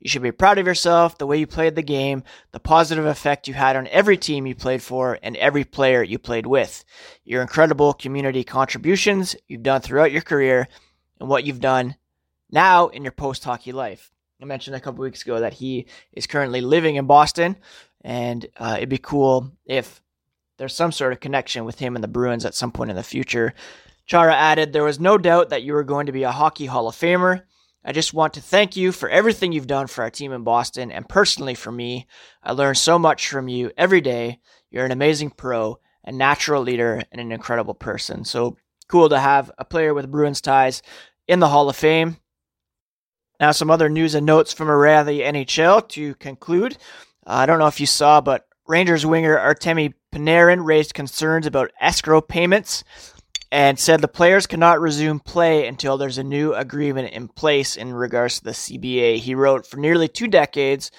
You 0.00 0.10
should 0.10 0.22
be 0.22 0.32
proud 0.32 0.58
of 0.58 0.66
yourself, 0.66 1.18
the 1.18 1.26
way 1.26 1.38
you 1.38 1.46
played 1.46 1.76
the 1.76 1.82
game, 1.82 2.24
the 2.50 2.58
positive 2.58 3.06
effect 3.06 3.46
you 3.46 3.54
had 3.54 3.76
on 3.76 3.86
every 3.86 4.16
team 4.16 4.44
you 4.44 4.56
played 4.56 4.82
for, 4.82 5.20
and 5.22 5.36
every 5.36 5.62
player 5.62 6.02
you 6.02 6.18
played 6.18 6.46
with. 6.46 6.84
Your 7.24 7.40
incredible 7.40 7.94
community 7.94 8.42
contributions 8.42 9.36
you've 9.46 9.62
done 9.62 9.82
throughout 9.82 10.10
your 10.10 10.22
career, 10.22 10.66
and 11.20 11.28
what 11.28 11.44
you've 11.44 11.60
done 11.60 11.94
now 12.50 12.88
in 12.88 13.04
your 13.04 13.12
post 13.12 13.44
hockey 13.44 13.70
life. 13.70 14.10
I 14.40 14.44
mentioned 14.44 14.76
a 14.76 14.80
couple 14.80 15.02
weeks 15.02 15.22
ago 15.22 15.40
that 15.40 15.54
he 15.54 15.86
is 16.12 16.26
currently 16.26 16.60
living 16.60 16.96
in 16.96 17.06
Boston, 17.06 17.56
and 18.02 18.46
uh, 18.58 18.74
it'd 18.76 18.88
be 18.88 18.98
cool 18.98 19.50
if 19.64 20.02
there's 20.58 20.74
some 20.74 20.92
sort 20.92 21.12
of 21.12 21.20
connection 21.20 21.64
with 21.64 21.78
him 21.78 21.94
and 21.94 22.04
the 22.04 22.08
Bruins 22.08 22.44
at 22.44 22.54
some 22.54 22.70
point 22.70 22.90
in 22.90 22.96
the 22.96 23.02
future. 23.02 23.54
Chara 24.04 24.34
added, 24.34 24.72
There 24.72 24.84
was 24.84 25.00
no 25.00 25.18
doubt 25.18 25.50
that 25.50 25.62
you 25.62 25.72
were 25.72 25.84
going 25.84 26.06
to 26.06 26.12
be 26.12 26.22
a 26.22 26.30
Hockey 26.30 26.66
Hall 26.66 26.88
of 26.88 26.94
Famer. 26.94 27.42
I 27.84 27.92
just 27.92 28.12
want 28.12 28.34
to 28.34 28.40
thank 28.40 28.76
you 28.76 28.92
for 28.92 29.08
everything 29.08 29.52
you've 29.52 29.66
done 29.66 29.86
for 29.86 30.02
our 30.02 30.10
team 30.10 30.32
in 30.32 30.44
Boston 30.44 30.90
and 30.90 31.08
personally 31.08 31.54
for 31.54 31.72
me. 31.72 32.06
I 32.42 32.52
learn 32.52 32.74
so 32.74 32.98
much 32.98 33.28
from 33.28 33.48
you 33.48 33.70
every 33.76 34.00
day. 34.00 34.40
You're 34.70 34.84
an 34.84 34.92
amazing 34.92 35.30
pro, 35.30 35.78
a 36.04 36.12
natural 36.12 36.62
leader, 36.62 37.02
and 37.10 37.20
an 37.20 37.32
incredible 37.32 37.74
person. 37.74 38.24
So 38.24 38.56
cool 38.88 39.08
to 39.08 39.18
have 39.18 39.50
a 39.56 39.64
player 39.64 39.94
with 39.94 40.10
Bruins 40.10 40.40
ties 40.40 40.82
in 41.28 41.40
the 41.40 41.48
Hall 41.48 41.68
of 41.68 41.76
Fame. 41.76 42.16
Now, 43.38 43.50
some 43.52 43.70
other 43.70 43.88
news 43.88 44.14
and 44.14 44.24
notes 44.24 44.52
from 44.52 44.70
around 44.70 45.06
the 45.06 45.20
NHL 45.20 45.88
to 45.90 46.14
conclude. 46.16 46.78
Uh, 47.26 47.32
I 47.32 47.46
don't 47.46 47.58
know 47.58 47.66
if 47.66 47.80
you 47.80 47.86
saw, 47.86 48.20
but 48.20 48.46
Rangers 48.66 49.04
winger 49.04 49.36
Artemi 49.36 49.94
Panarin 50.12 50.64
raised 50.64 50.94
concerns 50.94 51.46
about 51.46 51.72
escrow 51.80 52.20
payments 52.20 52.82
and 53.52 53.78
said 53.78 54.00
the 54.00 54.08
players 54.08 54.46
cannot 54.46 54.80
resume 54.80 55.20
play 55.20 55.66
until 55.66 55.96
there's 55.96 56.18
a 56.18 56.24
new 56.24 56.52
agreement 56.54 57.12
in 57.12 57.28
place 57.28 57.76
in 57.76 57.92
regards 57.92 58.38
to 58.38 58.44
the 58.44 58.50
CBA. 58.50 59.18
He 59.18 59.34
wrote, 59.34 59.66
For 59.66 59.76
nearly 59.76 60.08
two 60.08 60.26
decades, 60.26 60.90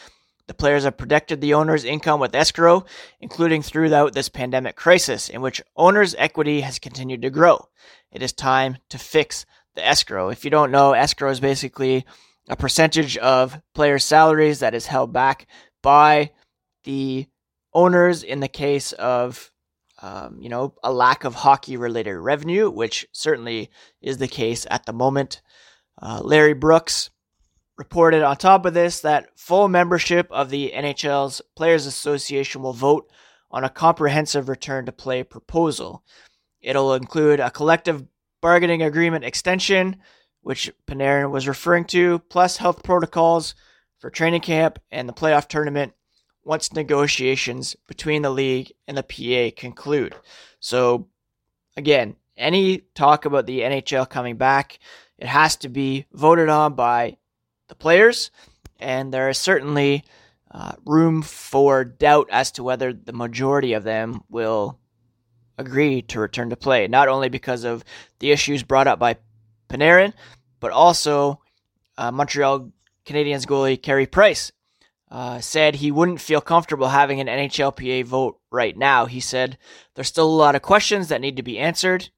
the 0.47 0.53
players 0.53 0.85
have 0.85 0.97
protected 0.97 1.41
the 1.41 1.55
owner's 1.55 1.83
income 1.83 2.21
with 2.21 2.33
escrow, 2.33 2.85
including 3.19 3.61
throughout 3.61 4.13
this 4.13 4.29
pandemic 4.29 4.77
crisis, 4.77 5.27
in 5.27 5.41
which 5.41 5.61
owner's 5.75 6.15
equity 6.17 6.61
has 6.61 6.79
continued 6.79 7.21
to 7.23 7.29
grow. 7.29 7.67
It 8.11 8.23
is 8.23 8.31
time 8.31 8.77
to 8.89 8.97
fix 8.97 9.45
the 9.77 9.87
escrow. 9.87 10.29
If 10.29 10.43
you 10.43 10.51
don't 10.51 10.71
know, 10.71 10.91
escrow 10.91 11.29
is 11.29 11.39
basically 11.39 12.05
a 12.49 12.57
percentage 12.57 13.15
of 13.17 13.61
players' 13.73 14.03
salaries 14.03 14.59
that 14.59 14.73
is 14.73 14.87
held 14.87 15.13
back 15.13 15.47
by 15.81 16.31
the 16.83 17.27
owners 17.73 18.23
in 18.23 18.39
the 18.41 18.47
case 18.47 18.91
of 18.93 19.51
um, 20.01 20.39
you 20.39 20.49
know, 20.49 20.75
a 20.83 20.91
lack 20.91 21.23
of 21.23 21.33
hockey 21.33 21.77
related 21.77 22.15
revenue, 22.17 22.69
which 22.69 23.07
certainly 23.11 23.69
is 24.01 24.17
the 24.17 24.27
case 24.27 24.67
at 24.69 24.85
the 24.85 24.93
moment. 24.93 25.41
Uh, 25.99 26.21
Larry 26.23 26.53
Brooks 26.53 27.09
reported 27.77 28.23
on 28.23 28.37
top 28.37 28.65
of 28.65 28.73
this 28.73 29.01
that 29.01 29.29
full 29.35 29.67
membership 29.67 30.27
of 30.31 30.49
the 30.49 30.71
NHL's 30.75 31.41
Players 31.55 31.85
Association 31.85 32.61
will 32.61 32.73
vote 32.73 33.09
on 33.49 33.63
a 33.63 33.69
comprehensive 33.69 34.49
return 34.49 34.85
to 34.85 34.91
play 34.91 35.23
proposal. 35.23 36.03
It'll 36.61 36.93
include 36.93 37.39
a 37.39 37.49
collective 37.49 38.05
bargaining 38.41 38.81
agreement 38.81 39.25
extension, 39.25 39.97
which 40.41 40.71
Panarin 40.85 41.31
was 41.31 41.47
referring 41.47 41.85
to, 41.85 42.19
plus 42.19 42.57
health 42.57 42.83
protocols 42.83 43.55
for 43.99 44.09
training 44.09 44.41
camp 44.41 44.79
and 44.91 45.07
the 45.07 45.13
playoff 45.13 45.47
tournament 45.47 45.93
once 46.43 46.73
negotiations 46.73 47.75
between 47.87 48.21
the 48.21 48.29
league 48.29 48.71
and 48.87 48.97
the 48.97 49.03
PA 49.03 49.59
conclude. 49.59 50.15
So, 50.59 51.07
again, 51.75 52.15
any 52.37 52.79
talk 52.95 53.25
about 53.25 53.45
the 53.45 53.61
NHL 53.61 54.09
coming 54.09 54.37
back, 54.37 54.79
it 55.17 55.27
has 55.27 55.55
to 55.57 55.69
be 55.69 56.05
voted 56.13 56.49
on 56.49 56.75
by 56.75 57.17
the 57.67 57.75
players, 57.75 58.31
and 58.79 59.13
there 59.13 59.29
is 59.29 59.37
certainly 59.37 60.05
uh, 60.51 60.73
room 60.85 61.21
for 61.21 61.83
doubt 61.83 62.29
as 62.31 62.51
to 62.53 62.63
whether 62.63 62.93
the 62.93 63.13
majority 63.13 63.73
of 63.73 63.83
them 63.83 64.21
will 64.29 64.79
agree 65.57 66.01
to 66.03 66.19
return 66.19 66.49
to 66.49 66.55
play. 66.55 66.87
Not 66.87 67.07
only 67.07 67.29
because 67.29 67.63
of 67.63 67.83
the 68.19 68.31
issues 68.31 68.63
brought 68.63 68.87
up 68.87 68.99
by 68.99 69.17
Panarin, 69.69 70.13
but 70.59 70.71
also 70.71 71.41
uh, 71.97 72.11
Montreal 72.11 72.71
Canadiens 73.05 73.45
goalie 73.45 73.81
Carey 73.81 74.05
Price 74.05 74.51
uh, 75.09 75.39
said 75.39 75.75
he 75.75 75.91
wouldn't 75.91 76.21
feel 76.21 76.41
comfortable 76.41 76.89
having 76.89 77.19
an 77.19 77.27
NHLPA 77.27 78.05
vote 78.05 78.39
right 78.51 78.77
now. 78.77 79.05
He 79.05 79.19
said 79.19 79.57
there's 79.95 80.07
still 80.07 80.27
a 80.27 80.29
lot 80.29 80.55
of 80.55 80.61
questions 80.61 81.07
that 81.07 81.21
need 81.21 81.37
to 81.37 81.43
be 81.43 81.59
answered. 81.59 82.09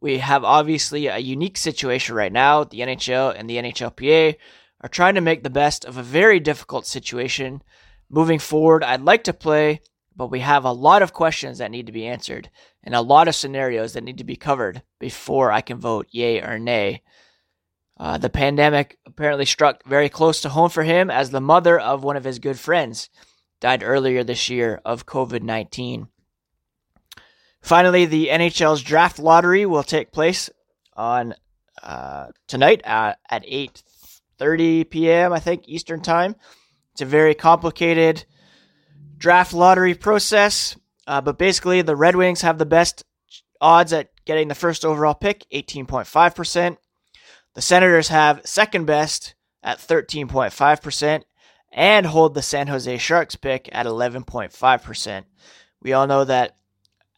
We 0.00 0.18
have 0.18 0.44
obviously 0.44 1.08
a 1.08 1.18
unique 1.18 1.56
situation 1.56 2.14
right 2.14 2.32
now. 2.32 2.62
The 2.62 2.80
NHL 2.80 3.34
and 3.36 3.50
the 3.50 3.56
NHLPA 3.56 4.36
are 4.80 4.88
trying 4.88 5.16
to 5.16 5.20
make 5.20 5.42
the 5.42 5.50
best 5.50 5.84
of 5.84 5.96
a 5.96 6.02
very 6.02 6.38
difficult 6.38 6.86
situation. 6.86 7.62
Moving 8.08 8.38
forward, 8.38 8.84
I'd 8.84 9.02
like 9.02 9.24
to 9.24 9.32
play, 9.32 9.80
but 10.14 10.30
we 10.30 10.40
have 10.40 10.64
a 10.64 10.72
lot 10.72 11.02
of 11.02 11.12
questions 11.12 11.58
that 11.58 11.72
need 11.72 11.86
to 11.86 11.92
be 11.92 12.06
answered 12.06 12.48
and 12.88 12.94
a 12.94 13.02
lot 13.02 13.28
of 13.28 13.34
scenarios 13.34 13.92
that 13.92 14.02
need 14.02 14.16
to 14.16 14.24
be 14.24 14.34
covered 14.34 14.80
before 14.98 15.52
I 15.52 15.60
can 15.60 15.76
vote 15.76 16.06
yay 16.10 16.40
or 16.40 16.58
nay. 16.58 17.02
Uh, 18.00 18.16
the 18.16 18.30
pandemic 18.30 18.96
apparently 19.04 19.44
struck 19.44 19.84
very 19.84 20.08
close 20.08 20.40
to 20.40 20.48
home 20.48 20.70
for 20.70 20.84
him 20.84 21.10
as 21.10 21.28
the 21.28 21.38
mother 21.38 21.78
of 21.78 22.02
one 22.02 22.16
of 22.16 22.24
his 22.24 22.38
good 22.38 22.58
friends 22.58 23.10
died 23.60 23.82
earlier 23.82 24.24
this 24.24 24.48
year 24.48 24.80
of 24.86 25.04
COVID 25.04 25.42
19. 25.42 26.08
Finally, 27.60 28.06
the 28.06 28.28
NHL's 28.28 28.80
draft 28.80 29.18
lottery 29.18 29.66
will 29.66 29.82
take 29.82 30.10
place 30.10 30.48
on 30.96 31.34
uh, 31.82 32.28
tonight 32.46 32.80
at, 32.84 33.18
at 33.28 33.44
8.30 33.44 34.88
p.m., 34.88 35.34
I 35.34 35.40
think, 35.40 35.68
Eastern 35.68 36.00
Time. 36.00 36.36
It's 36.92 37.02
a 37.02 37.04
very 37.04 37.34
complicated 37.34 38.24
draft 39.18 39.52
lottery 39.52 39.94
process, 39.94 40.74
uh, 41.08 41.22
but 41.22 41.38
basically, 41.38 41.80
the 41.80 41.96
Red 41.96 42.16
Wings 42.16 42.42
have 42.42 42.58
the 42.58 42.66
best 42.66 43.02
odds 43.62 43.94
at 43.94 44.10
getting 44.26 44.48
the 44.48 44.54
first 44.54 44.84
overall 44.84 45.14
pick, 45.14 45.46
18.5%. 45.52 46.76
The 47.54 47.62
Senators 47.62 48.08
have 48.08 48.46
second 48.46 48.84
best 48.84 49.34
at 49.62 49.78
13.5% 49.78 51.22
and 51.72 52.06
hold 52.06 52.34
the 52.34 52.42
San 52.42 52.66
Jose 52.66 52.98
Sharks 52.98 53.36
pick 53.36 53.70
at 53.72 53.86
11.5%. 53.86 55.24
We 55.82 55.94
all 55.94 56.06
know 56.06 56.24
that 56.24 56.56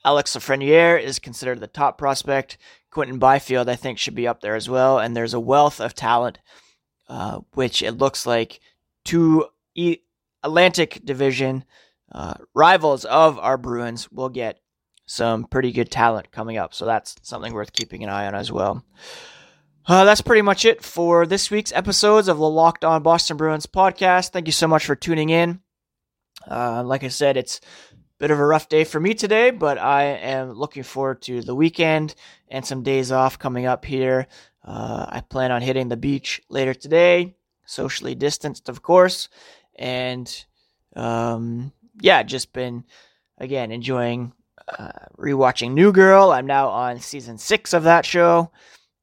Alex 0.04 0.36
Lafreniere 0.36 1.02
is 1.02 1.18
considered 1.18 1.58
the 1.58 1.66
top 1.66 1.98
prospect. 1.98 2.58
Quinton 2.92 3.18
Byfield, 3.18 3.68
I 3.68 3.74
think, 3.74 3.98
should 3.98 4.14
be 4.14 4.28
up 4.28 4.40
there 4.40 4.54
as 4.54 4.68
well. 4.68 5.00
And 5.00 5.16
there's 5.16 5.34
a 5.34 5.40
wealth 5.40 5.80
of 5.80 5.94
talent, 5.94 6.38
uh, 7.08 7.40
which 7.54 7.82
it 7.82 7.98
looks 7.98 8.24
like 8.24 8.60
two 9.04 9.46
Atlantic 10.44 11.04
Division 11.04 11.64
uh, 12.12 12.34
rivals 12.54 13.04
of 13.04 13.38
our 13.38 13.56
Bruins 13.56 14.10
will 14.10 14.28
get 14.28 14.58
some 15.06 15.44
pretty 15.44 15.72
good 15.72 15.90
talent 15.90 16.30
coming 16.30 16.56
up. 16.56 16.72
So 16.74 16.86
that's 16.86 17.16
something 17.22 17.52
worth 17.52 17.72
keeping 17.72 18.02
an 18.04 18.08
eye 18.08 18.26
on 18.26 18.34
as 18.34 18.52
well. 18.52 18.84
Uh, 19.86 20.04
that's 20.04 20.20
pretty 20.20 20.42
much 20.42 20.64
it 20.64 20.84
for 20.84 21.26
this 21.26 21.50
week's 21.50 21.72
episodes 21.72 22.28
of 22.28 22.38
the 22.38 22.48
Locked 22.48 22.84
On 22.84 23.02
Boston 23.02 23.36
Bruins 23.36 23.66
podcast. 23.66 24.30
Thank 24.30 24.46
you 24.46 24.52
so 24.52 24.68
much 24.68 24.86
for 24.86 24.94
tuning 24.94 25.30
in. 25.30 25.60
Uh, 26.48 26.84
like 26.84 27.02
I 27.02 27.08
said, 27.08 27.36
it's 27.36 27.60
a 27.92 27.96
bit 28.18 28.30
of 28.30 28.38
a 28.38 28.46
rough 28.46 28.68
day 28.68 28.84
for 28.84 29.00
me 29.00 29.14
today, 29.14 29.50
but 29.50 29.78
I 29.78 30.04
am 30.04 30.52
looking 30.52 30.84
forward 30.84 31.22
to 31.22 31.42
the 31.42 31.54
weekend 31.54 32.14
and 32.48 32.64
some 32.64 32.82
days 32.82 33.10
off 33.10 33.38
coming 33.38 33.66
up 33.66 33.84
here. 33.84 34.28
Uh, 34.64 35.06
I 35.08 35.20
plan 35.22 35.50
on 35.50 35.62
hitting 35.62 35.88
the 35.88 35.96
beach 35.96 36.40
later 36.48 36.74
today, 36.74 37.34
socially 37.66 38.14
distanced, 38.14 38.68
of 38.68 38.82
course, 38.82 39.28
and 39.76 40.44
um, 40.94 41.72
yeah, 42.00 42.22
just 42.22 42.52
been 42.52 42.84
again 43.38 43.70
enjoying 43.72 44.32
uh, 44.68 44.92
rewatching 45.18 45.72
New 45.72 45.92
Girl. 45.92 46.30
I'm 46.30 46.46
now 46.46 46.68
on 46.68 47.00
season 47.00 47.38
six 47.38 47.72
of 47.72 47.84
that 47.84 48.04
show. 48.04 48.50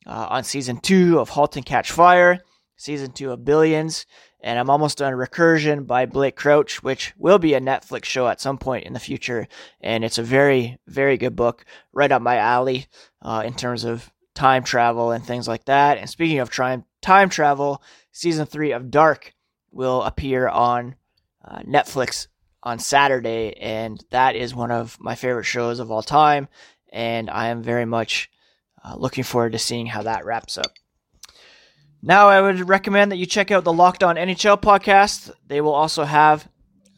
Uh, 0.06 0.28
on 0.30 0.44
season 0.46 0.78
two 0.78 1.20
of 1.20 1.28
*Halt 1.28 1.58
and 1.58 1.66
Catch 1.66 1.92
Fire*, 1.92 2.40
season 2.78 3.12
two 3.12 3.32
of 3.32 3.44
*Billions*, 3.44 4.06
and 4.40 4.58
I'm 4.58 4.70
almost 4.70 5.00
done 5.00 5.12
*Recursion* 5.12 5.86
by 5.86 6.06
Blake 6.06 6.38
Crouch, 6.38 6.82
which 6.82 7.14
will 7.18 7.40
be 7.40 7.54
a 7.56 7.60
Netflix 7.60 8.06
show 8.06 8.26
at 8.30 8.40
some 8.40 8.58
point 8.58 8.86
in 8.86 8.94
the 8.94 9.02
future. 9.02 9.50
And 9.82 10.06
it's 10.06 10.18
a 10.18 10.24
very, 10.24 10.78
very 10.88 11.18
good 11.18 11.36
book, 11.36 11.66
right 11.92 12.10
up 12.10 12.22
my 12.22 12.38
alley 12.38 12.88
uh, 13.22 13.44
in 13.46 13.54
terms 13.54 13.84
of 13.84 14.10
time 14.34 14.64
travel 14.64 15.12
and 15.12 15.26
things 15.26 15.46
like 15.46 15.66
that. 15.66 15.98
And 15.98 16.10
speaking 16.10 16.40
of 16.40 16.54
time 16.54 16.86
time 17.02 17.28
travel, 17.28 17.82
season 18.14 18.46
three 18.46 18.72
of 18.72 18.90
*Dark* 18.90 19.34
will 19.72 20.04
appear 20.04 20.48
on 20.48 20.96
uh, 21.44 21.64
Netflix 21.64 22.28
on 22.68 22.80
Saturday, 22.80 23.54
and 23.62 24.04
that 24.10 24.36
is 24.36 24.54
one 24.54 24.72
of 24.72 24.98
my 25.00 25.16
favorite 25.16 25.46
shows 25.46 25.80
of 25.80 25.90
all 25.90 26.04
time. 26.04 26.50
And 26.92 27.30
I 27.30 27.48
am 27.48 27.64
very 27.64 27.86
much 27.86 28.30
uh, 28.84 28.96
looking 28.98 29.24
forward 29.24 29.54
to 29.54 29.60
seeing 29.60 29.88
how 29.88 30.04
that 30.04 30.26
wraps 30.26 30.58
up. 30.58 30.74
Now, 32.04 32.28
I 32.28 32.42
would 32.42 32.68
recommend 32.68 33.12
that 33.12 33.18
you 33.18 33.26
check 33.26 33.52
out 33.52 33.64
the 33.64 33.72
Locked 33.72 34.04
On 34.04 34.18
NHL 34.18 34.62
podcast. 34.62 35.32
They 35.48 35.62
will 35.62 35.74
also 35.74 36.04
have 36.04 36.50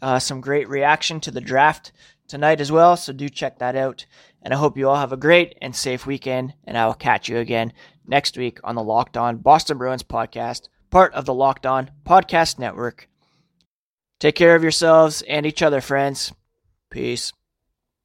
uh, 0.01 0.17
some 0.17 0.41
great 0.41 0.67
reaction 0.67 1.19
to 1.21 1.31
the 1.31 1.39
draft 1.39 1.91
tonight 2.27 2.61
as 2.61 2.71
well, 2.71 2.97
so 2.97 3.13
do 3.13 3.29
check 3.29 3.59
that 3.59 3.75
out. 3.75 4.07
And 4.41 4.53
I 4.53 4.57
hope 4.57 4.75
you 4.75 4.89
all 4.89 4.95
have 4.95 5.13
a 5.13 5.17
great 5.17 5.55
and 5.61 5.75
safe 5.75 6.07
weekend, 6.07 6.55
and 6.63 6.79
I 6.79 6.87
will 6.87 6.95
catch 6.95 7.29
you 7.29 7.37
again 7.37 7.73
next 8.07 8.37
week 8.37 8.59
on 8.63 8.73
the 8.73 8.83
Locked 8.83 9.17
On 9.17 9.37
Boston 9.37 9.77
Bruins 9.77 10.03
podcast, 10.03 10.67
part 10.89 11.13
of 11.13 11.25
the 11.25 11.33
Locked 11.33 11.67
On 11.67 11.91
Podcast 12.05 12.57
Network. 12.57 13.08
Take 14.19 14.35
care 14.35 14.55
of 14.55 14.63
yourselves 14.63 15.21
and 15.21 15.45
each 15.45 15.61
other, 15.61 15.81
friends. 15.81 16.33
Peace. 16.89 17.31